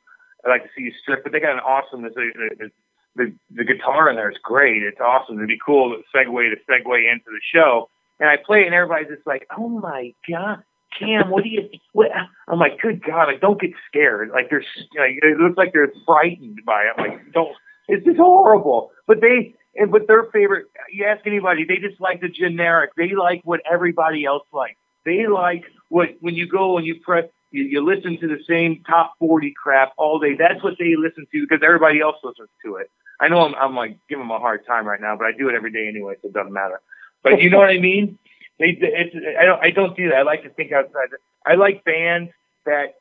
[0.44, 2.02] I like to see you strip, but they got an awesome.
[2.02, 2.70] The,
[3.16, 4.82] the the guitar in there is great.
[4.82, 5.36] It's awesome.
[5.36, 7.88] It'd be cool to segue to segue into the show
[8.20, 10.62] and I play it, and everybody's just like, "Oh my god,
[10.98, 12.10] Cam, what do you?" What?
[12.46, 14.30] I'm like, "Good God, like don't get scared.
[14.30, 14.64] Like they're
[14.98, 17.00] like it looks like they're frightened by it.
[17.00, 17.56] Like don't.
[17.88, 18.92] It's just horrible.
[19.08, 22.90] But they and but their favorite, you ask anybody, they just like the generic.
[22.96, 24.76] They like what everybody else likes.
[25.04, 28.82] They like what when you go and you press, you, you listen to the same
[28.86, 30.34] top 40 crap all day.
[30.38, 32.90] That's what they listen to because everybody else listens to it.
[33.20, 35.48] I know I'm, I'm like giving them a hard time right now, but I do
[35.48, 36.80] it every day anyway, so it doesn't matter.
[37.22, 38.18] But you know what I mean?
[38.58, 40.16] They, it's, I don't, I don't do that.
[40.16, 41.08] I like to think outside.
[41.46, 42.30] I like bands
[42.66, 42.94] that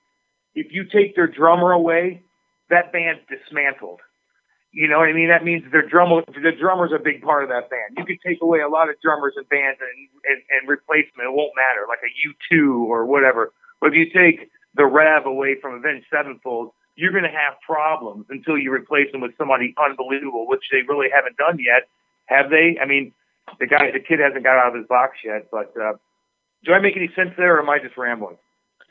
[0.55, 2.23] if you take their drummer away,
[2.69, 3.99] that band's dismantled.
[4.71, 5.29] You know what I mean?
[5.29, 7.97] That means their drummer, the drummer's a big part of that band.
[7.97, 11.25] You could take away a lot of drummers and bands and, and, and replace them.
[11.25, 12.11] It won't matter, like a
[12.53, 13.51] U2 or whatever.
[13.81, 18.25] But if you take the Rev away from Avenged Sevenfold, you're going to have problems
[18.29, 21.89] until you replace them with somebody unbelievable, which they really haven't done yet.
[22.25, 22.77] Have they?
[22.79, 23.13] I mean,
[23.59, 25.47] the guy, the kid hasn't got out of his box yet.
[25.51, 25.93] But uh,
[26.63, 28.37] do I make any sense there, or am I just rambling?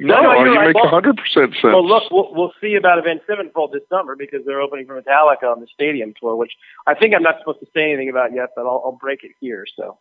[0.00, 0.68] No, no you right.
[0.68, 1.56] make well, 100% sense.
[1.62, 5.50] Well, look, we'll, we'll see about Avenged Sevenfold this summer because they're opening for Metallica
[5.50, 6.52] on the stadium tour, which
[6.86, 9.32] I think I'm not supposed to say anything about yet, but I'll, I'll break it
[9.40, 9.66] here.
[9.76, 9.98] So,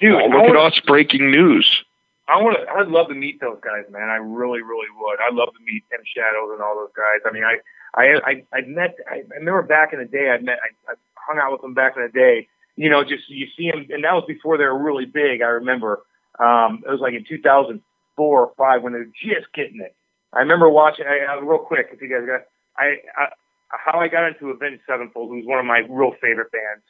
[0.00, 1.82] dude, oh, look at us breaking news.
[2.28, 2.70] I want to.
[2.70, 4.10] I'd love to meet those guys, man.
[4.10, 5.16] I really, really would.
[5.18, 6.00] I'd love to meet M.
[6.04, 7.24] Shadows and all those guys.
[7.24, 7.56] I mean, I,
[7.96, 8.96] I, I, I met.
[9.10, 10.28] I, I remember back in the day.
[10.28, 10.58] I met.
[10.60, 12.48] I, I hung out with them back in the day.
[12.78, 15.42] You know, just you see them, and that was before they were really big.
[15.42, 16.00] I remember.
[16.38, 17.82] Um, it was like in 2004
[18.16, 19.96] or five when they were just getting it.
[20.32, 21.04] I remember watching.
[21.04, 22.46] I, uh, real quick, if you guys got,
[22.78, 23.26] I, I
[23.70, 26.84] how I got into Avenged Sevenfold, who's one of my real favorite bands.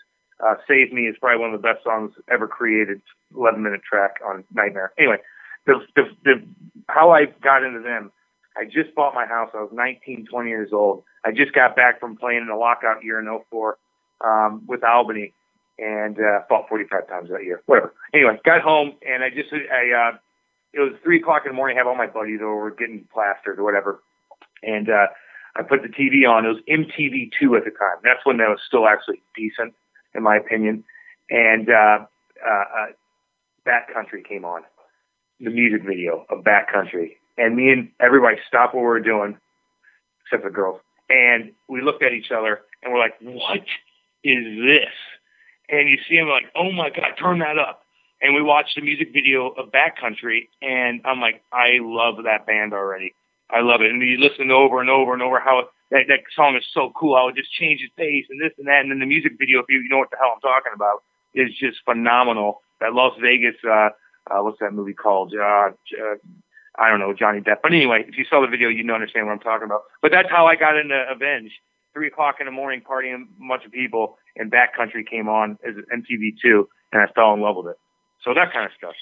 [0.45, 3.01] Uh, Save Me is probably one of the best songs ever created.
[3.35, 4.93] 11 minute track on Nightmare.
[4.99, 5.17] Anyway,
[5.67, 6.47] the, the, the,
[6.89, 8.13] how I got into them,
[8.59, 9.51] I just bought my house.
[9.55, 11.05] I was 19, 20 years old.
[11.25, 13.79] I just got back from playing in the lockout year in 04
[14.23, 15.33] um, with Albany
[15.79, 17.63] and uh, fought 45 times that year.
[17.67, 17.95] Whatever.
[18.13, 20.17] Anyway, got home and I just, I, uh,
[20.73, 21.77] it was three o'clock in the morning.
[21.77, 24.03] I have all my buddies over getting plastered or whatever.
[24.63, 25.07] And, uh,
[25.57, 26.45] I put the TV on.
[26.45, 27.99] It was MTV2 at the time.
[28.03, 29.75] That's when that was still actually decent,
[30.15, 30.85] in my opinion.
[31.31, 32.07] And, uh,
[32.45, 32.87] uh, uh
[33.65, 34.63] Bat Country came on,
[35.41, 37.19] the music video of Bat Country.
[37.37, 39.37] And me and everybody stopped what we were doing,
[40.25, 40.81] except the girls.
[41.11, 43.61] And we looked at each other and we're like, what
[44.25, 44.93] is this?
[45.69, 47.83] And you see him like, oh my God, turn that up.
[48.21, 50.49] And we watched the music video of Bat Country.
[50.63, 53.15] And I'm like, I love that band already.
[53.51, 53.91] I love it.
[53.91, 57.17] And you listen over and over and over how that, that song is so cool,
[57.17, 58.81] how it just changes pace and this and that.
[58.81, 61.03] And then the music video, if you, you know what the hell I'm talking about,
[61.35, 63.91] is just phenomenal that Las Vegas, uh,
[64.31, 65.33] uh, what's that movie called?
[65.35, 66.17] Uh, uh,
[66.79, 67.59] I don't know, Johnny Depp.
[67.63, 69.83] But anyway, if you saw the video, you'd understand what I'm talking about.
[70.01, 71.51] But that's how I got into Avenge.
[71.95, 75.59] Three o'clock in the morning, partying a bunch of people, and Bat Country came on
[75.67, 77.77] as MTV2, and I fell in love with it.
[78.23, 78.95] So that kind of stuff.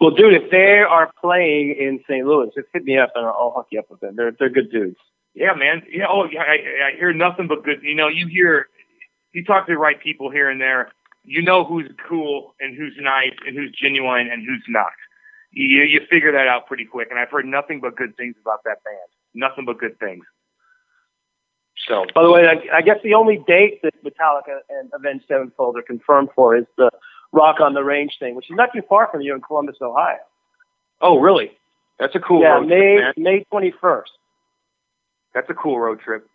[0.00, 2.26] Well, dude, if they are playing in St.
[2.26, 4.16] Louis, just hit me up and I'll hook you up with them.
[4.16, 4.96] They're they're good dudes.
[5.34, 5.82] Yeah, man.
[5.90, 6.06] Yeah.
[6.08, 6.42] Oh, yeah.
[6.42, 7.82] I, I hear nothing but good.
[7.82, 8.68] You know, you hear,
[9.32, 10.92] you talk to the right people here and there,
[11.24, 14.92] you know who's cool and who's nice and who's genuine and who's not.
[15.50, 17.08] You, you figure that out pretty quick.
[17.10, 19.10] And I've heard nothing but good things about that band.
[19.34, 20.24] Nothing but good things.
[21.88, 25.76] So, by the way, I, I guess the only date that Metallica and Avenged Sevenfold
[25.76, 26.90] are confirmed for is the
[27.32, 30.16] Rock on the Range thing, which is not too far from you in Columbus, Ohio.
[31.00, 31.50] Oh, really?
[31.98, 33.18] That's a cool yeah, road May, trip.
[33.18, 34.02] May 21st.
[35.34, 36.26] That's a cool road trip.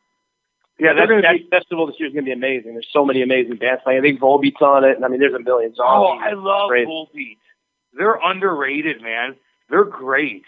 [0.77, 2.73] Yeah, that, that be, festival this year is going to be amazing.
[2.73, 3.99] There's so many amazing bands playing.
[3.99, 5.89] I think Volbeat's on it, and I mean, there's a million songs.
[5.89, 6.71] Oh, I love.
[6.71, 7.37] Volbeat.
[7.93, 9.35] They're underrated, man.
[9.69, 10.43] They're great.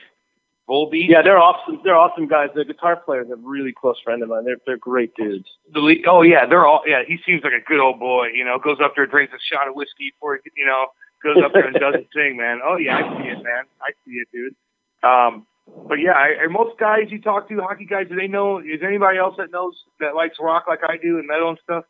[0.69, 1.09] Volbeat.
[1.09, 1.81] Yeah, they're awesome.
[1.83, 2.49] They're awesome guys.
[2.55, 4.45] The guitar player's a really close friend of mine.
[4.45, 5.49] They're they're great dudes.
[5.73, 7.01] The lead, oh yeah, they're all yeah.
[7.05, 8.27] He seems like a good old boy.
[8.33, 10.85] You know, goes up there, drinks a shot of whiskey before he, you know
[11.23, 12.59] goes up there and does his thing, man.
[12.63, 13.63] Oh yeah, I see it, man.
[13.81, 14.55] I see it, dude.
[15.03, 15.45] Um,
[15.87, 18.59] but yeah, I, most guys you talk to, hockey guys, do they know?
[18.59, 21.85] Is anybody else that knows that likes rock like I do and metal and stuff?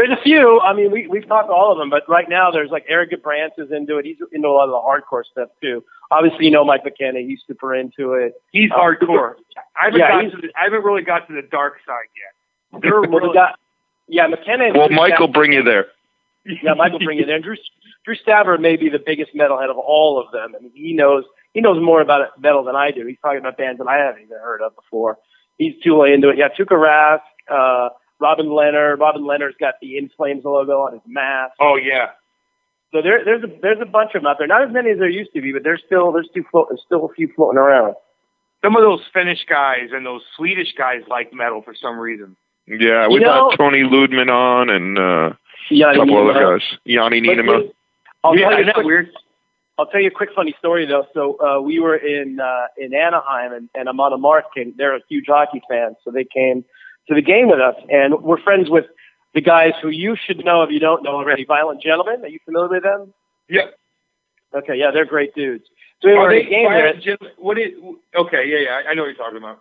[0.00, 0.58] There's a few.
[0.60, 3.22] I mean, we we've talked to all of them, but right now there's like Eric
[3.22, 4.06] Brandt is into it.
[4.06, 5.84] He's into a lot of the hardcore stuff too.
[6.10, 7.20] Obviously, you know Mike McKenna.
[7.20, 8.32] He's super into it.
[8.50, 9.34] He's uh, hardcore.
[9.76, 12.80] I haven't yeah, got to the, I haven't really got to the dark side yet.
[12.80, 13.58] They're really, got,
[14.08, 14.70] yeah, McKenna.
[14.74, 15.88] Well, Mike will bring you there.
[16.46, 17.38] Yeah, Mike will bring you there.
[17.38, 17.56] Drew
[18.06, 20.54] Drew Stavro may be the biggest metalhead of all of them.
[20.58, 23.04] I mean, he knows he knows more about metal than I do.
[23.06, 25.18] He's talking about bands that I haven't even heard of before.
[25.58, 26.38] He's too into it.
[26.38, 27.20] Yeah, Tuukka Rask,
[27.50, 27.90] uh,
[28.20, 28.98] Robin Lehner.
[28.98, 31.54] Robin Lehner's got the In Flames logo on his mask.
[31.60, 32.10] Oh yeah.
[32.92, 34.48] So there, there's a there's a bunch of them out there.
[34.48, 36.82] Not as many as there used to be, but there's still there's still float, there's
[36.84, 37.94] still a few floating around.
[38.62, 42.36] Some of those Finnish guys and those Swedish guys like metal for some reason.
[42.66, 46.30] Yeah, we got Toni Lydman on and uh, a couple Niinimaa.
[46.30, 46.78] other guys.
[46.86, 47.72] Janne Niinimaa.
[48.22, 49.10] I'll yeah, tell you quick, weird?
[49.78, 51.06] I'll tell you a quick funny story though.
[51.14, 54.74] So uh, we were in uh, in Anaheim, and, and Amon Amarth came.
[54.76, 56.64] They're a huge hockey fan, so they came
[57.10, 58.86] to the game with us, and we're friends with
[59.34, 61.44] the guys who you should know if you don't know already.
[61.44, 62.22] Violent Gentlemen.
[62.24, 63.12] Are you familiar with them?
[63.50, 63.74] Yep.
[64.56, 65.64] Okay, yeah, they're great dudes.
[66.02, 66.94] So Are they game there.
[66.94, 67.72] Gentlemen- What is?
[68.16, 69.60] Okay, yeah, yeah, I- I know what you're talking about.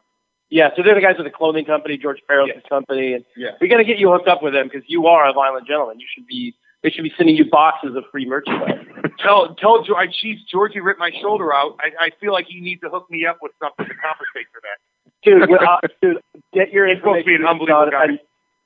[0.50, 2.60] Yeah, so they're the guys with the clothing company, George Parros' Yeah.
[2.70, 3.52] company, and Yeah.
[3.62, 6.00] we got to get you hooked up with them because you are a violent gentleman.
[6.00, 6.56] You should be.
[6.82, 8.80] They should be sending you boxes of free merchandise.
[9.20, 11.78] Tell tell George, geez, Georgie ripped my shoulder out.
[11.82, 14.62] I, I feel like he needs to hook me up with something to compensate for
[14.62, 14.78] that.
[15.24, 16.18] Dude, well, uh, dude,
[16.54, 17.44] get your He's supposed to be information.
[17.44, 18.24] an unbelievable Sean, guy.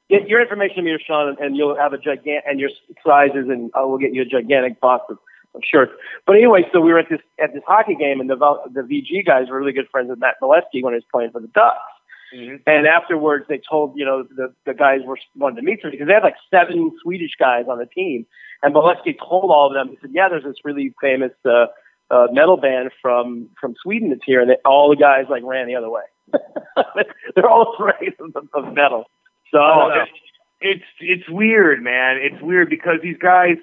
[0.10, 2.70] Get your information to me, Sean, and, and you'll have a gigantic and your
[3.06, 5.18] sizes, and I will get you a gigantic box of,
[5.56, 5.94] of shirts.
[6.28, 9.26] But anyway, so we were at this at this hockey game, and the the VG
[9.26, 11.80] guys were really good friends with Matt Beleskey when he was playing for the Ducks.
[12.36, 12.56] Mm-hmm.
[12.66, 16.08] And afterwards, they told you know the the guys were wanted to meet them because
[16.08, 18.26] they had like seven Swedish guys on the team,
[18.62, 19.90] and Beleskey told all of them.
[19.90, 21.68] He said, "Yeah, there's this really famous uh,
[22.10, 25.68] uh, metal band from from Sweden that's here," and they, all the guys like ran
[25.68, 26.04] the other way.
[27.36, 29.06] They're all afraid of, of metal.
[29.52, 29.60] So
[30.62, 32.18] it's, it's weird, man.
[32.22, 33.58] It's weird because these guys.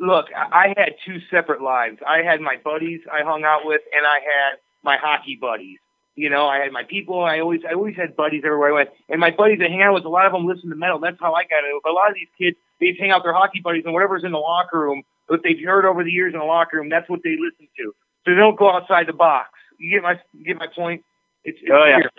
[0.00, 1.98] Look, I had two separate lives.
[2.06, 5.78] I had my buddies I hung out with, and I had my hockey buddies.
[6.14, 7.24] You know, I had my people.
[7.24, 9.94] I always I always had buddies everywhere I went, and my buddies I hang out
[9.94, 10.04] with.
[10.04, 10.98] A lot of them listen to metal.
[10.98, 11.80] That's how I got it.
[11.82, 14.24] But a lot of these kids, they hang out with their hockey buddies, and whatever's
[14.24, 17.08] in the locker room, what they've heard over the years in the locker room, that's
[17.08, 17.94] what they listen to.
[18.24, 19.50] So they don't go outside the box.
[19.78, 21.04] You get my you get my point?
[21.44, 21.96] It's, it's Oh, yeah.
[21.98, 22.10] weird.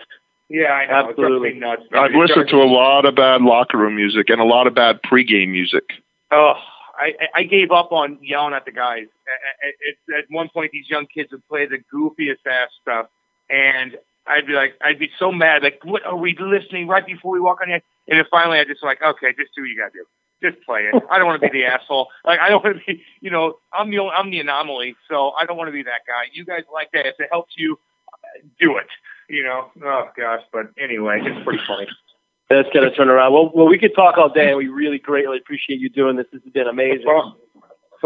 [0.48, 1.08] Yeah, I know.
[1.10, 1.52] Absolutely.
[1.54, 1.82] Nuts.
[1.92, 4.98] I've listened to a lot of bad locker room music and a lot of bad
[5.02, 5.84] pregame music.
[6.32, 6.54] Oh,
[6.98, 9.06] I, I gave up on yelling at the guys.
[9.62, 13.06] At, at, at one point, these young kids would play the goofiest ass stuff,
[13.48, 13.96] and
[14.26, 15.62] I'd be like, I'd be so mad.
[15.62, 17.82] Like, what are we listening right before we walk on the ice?
[18.08, 20.04] And then finally, I just like, okay, just do what you gotta do.
[20.50, 21.00] Just play it.
[21.10, 22.08] I don't want to be the asshole.
[22.24, 25.30] Like, I don't want to be, you know, I'm the only, I'm the anomaly, so
[25.30, 26.24] I don't want to be that guy.
[26.32, 27.06] You guys like that.
[27.06, 27.78] If it helps you,
[28.12, 28.86] uh, do it.
[29.30, 29.70] You know.
[29.84, 31.86] Oh gosh, but anyway, it's pretty funny.
[32.48, 33.32] That's gonna turn around.
[33.32, 36.26] Well, well, we could talk all day, and we really greatly appreciate you doing this.
[36.32, 37.04] This has been amazing.
[37.04, 37.32] No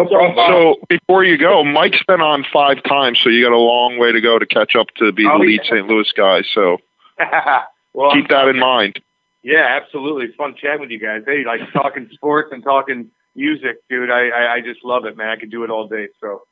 [0.06, 0.34] problem.
[0.36, 4.12] So before you go, Mike's been on five times, so you got a long way
[4.12, 5.70] to go to catch up to be Oh, the lead yeah.
[5.70, 5.86] St.
[5.86, 6.42] Louis guy.
[6.52, 6.78] So
[7.94, 9.00] well, keep that in mind.
[9.42, 10.26] Yeah, absolutely.
[10.26, 11.22] It's fun chatting with you guys.
[11.26, 14.10] Hey, like talking sports and talking music, dude.
[14.10, 15.28] I, I, I just love it, man.
[15.28, 16.08] I could do it all day.
[16.20, 16.42] So,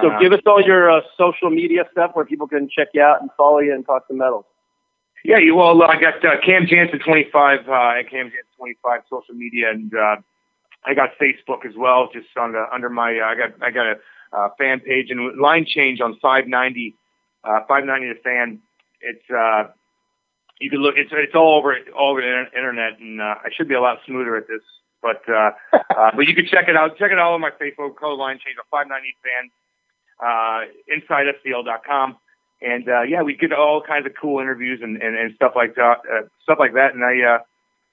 [0.00, 3.02] So uh, give us all your uh, social media stuff where people can check you
[3.02, 4.46] out and follow you and talk some metal.
[5.24, 9.34] yeah, you, well, I got uh, Cam Janssen 25 uh, at Cam Janssen 25 social
[9.34, 10.16] media, and uh,
[10.84, 13.18] I got Facebook as well, just on the, under my.
[13.18, 13.96] Uh, I got I got a
[14.32, 16.94] uh, fan page and line change on 590,
[17.44, 18.60] uh, 590 the fan.
[19.00, 19.72] It's uh,
[20.60, 20.94] you can look.
[20.96, 23.80] It's it's all over all over the inter- internet, and uh, I should be a
[23.80, 24.62] lot smoother at this.
[25.02, 26.96] But uh, uh, but you can check it out.
[26.96, 27.96] Check it out on my Facebook.
[27.96, 29.50] Color line change on 590 fan.
[30.22, 32.16] Uh, InsideSTL.com.
[32.62, 35.76] And uh, yeah, we get all kinds of cool interviews and, and, and stuff like
[35.76, 36.94] that, uh, stuff like that.
[36.94, 37.38] And I uh,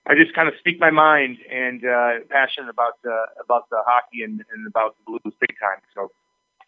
[0.08, 4.24] I just kind of speak my mind and uh, passionate about uh, about the hockey
[4.24, 5.82] and, and about the Blues big time.
[5.96, 6.12] So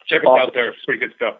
[0.08, 0.48] check us Awesome.
[0.48, 0.70] out there.
[0.70, 1.36] It's pretty good stuff.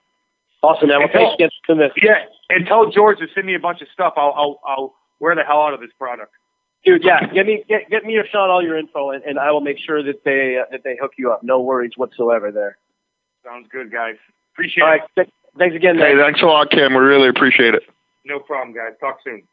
[0.62, 1.00] Awesome, man.
[1.00, 2.04] Well, thanks again for doing this.
[2.04, 4.14] Yeah, and tell George to send me a bunch of stuff.
[4.18, 6.34] I'll I'll, I'll wear the hell out of this product.
[6.86, 9.52] Dude, yeah, get me get, get me or Sean all your info, and, and I
[9.52, 11.44] will make sure that they uh, that they hook you up.
[11.44, 12.78] No worries whatsoever there.
[13.44, 14.16] Sounds good, guys.
[14.54, 15.02] Appreciate All it.
[15.18, 16.24] right, thanks again, Hey, man.
[16.26, 16.94] thanks a lot, Kim.
[16.94, 17.84] We really appreciate it.
[18.26, 18.94] No problem, guys.
[19.00, 19.44] Talk soon.